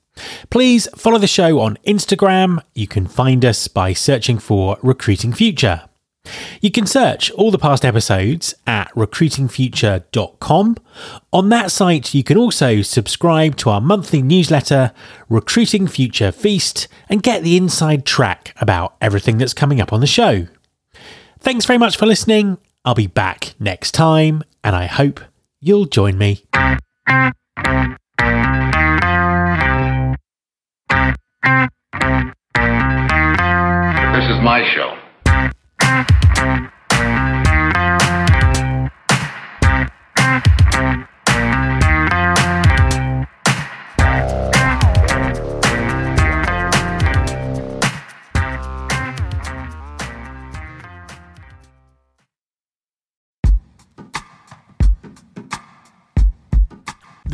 Please 0.50 0.90
follow 0.98 1.18
the 1.18 1.26
show 1.26 1.62
on 1.62 1.78
Instagram. 1.88 2.62
You 2.76 2.88
can 2.88 3.08
find 3.08 3.46
us 3.46 3.70
by 3.70 3.94
searching 3.94 4.38
for 4.38 4.78
Recruiting 4.84 5.32
Future. 5.32 5.84
You 6.60 6.72
can 6.72 6.86
search 6.86 7.32
all 7.32 7.52
the 7.52 7.58
past 7.58 7.86
episodes 7.86 8.54
at 8.68 8.94
recruitingfuture.com. 8.96 10.76
On 11.32 11.48
that 11.48 11.72
site, 11.72 12.14
you 12.14 12.26
can 12.26 12.38
also 12.38 12.82
subscribe 12.82 13.56
to 13.58 13.70
our 13.70 13.80
monthly 13.80 14.22
newsletter, 14.22 14.92
Recruiting 15.30 15.88
Future 15.88 16.34
Feast, 16.34 16.90
and 17.08 17.24
get 17.24 17.44
the 17.44 17.56
inside 17.56 18.06
track 18.06 18.54
about 18.60 18.98
everything 19.00 19.38
that's 19.38 19.54
coming 19.54 19.80
up 19.80 19.94
on 19.94 20.02
the 20.02 20.08
show. 20.08 20.48
Thanks 21.40 21.64
very 21.66 21.80
much 21.80 21.96
for 21.96 22.06
listening, 22.06 22.58
I'll 22.86 22.96
be 22.96 23.08
back 23.08 23.56
next 23.60 23.92
time, 23.92 24.44
and 24.64 24.76
I 24.76 24.86
hope 24.86 25.22
you'll 25.60 25.86
join 25.86 26.18
me. 26.18 26.46
This 34.14 34.30
is 34.30 34.42
my 34.44 34.64
show. 34.76 34.99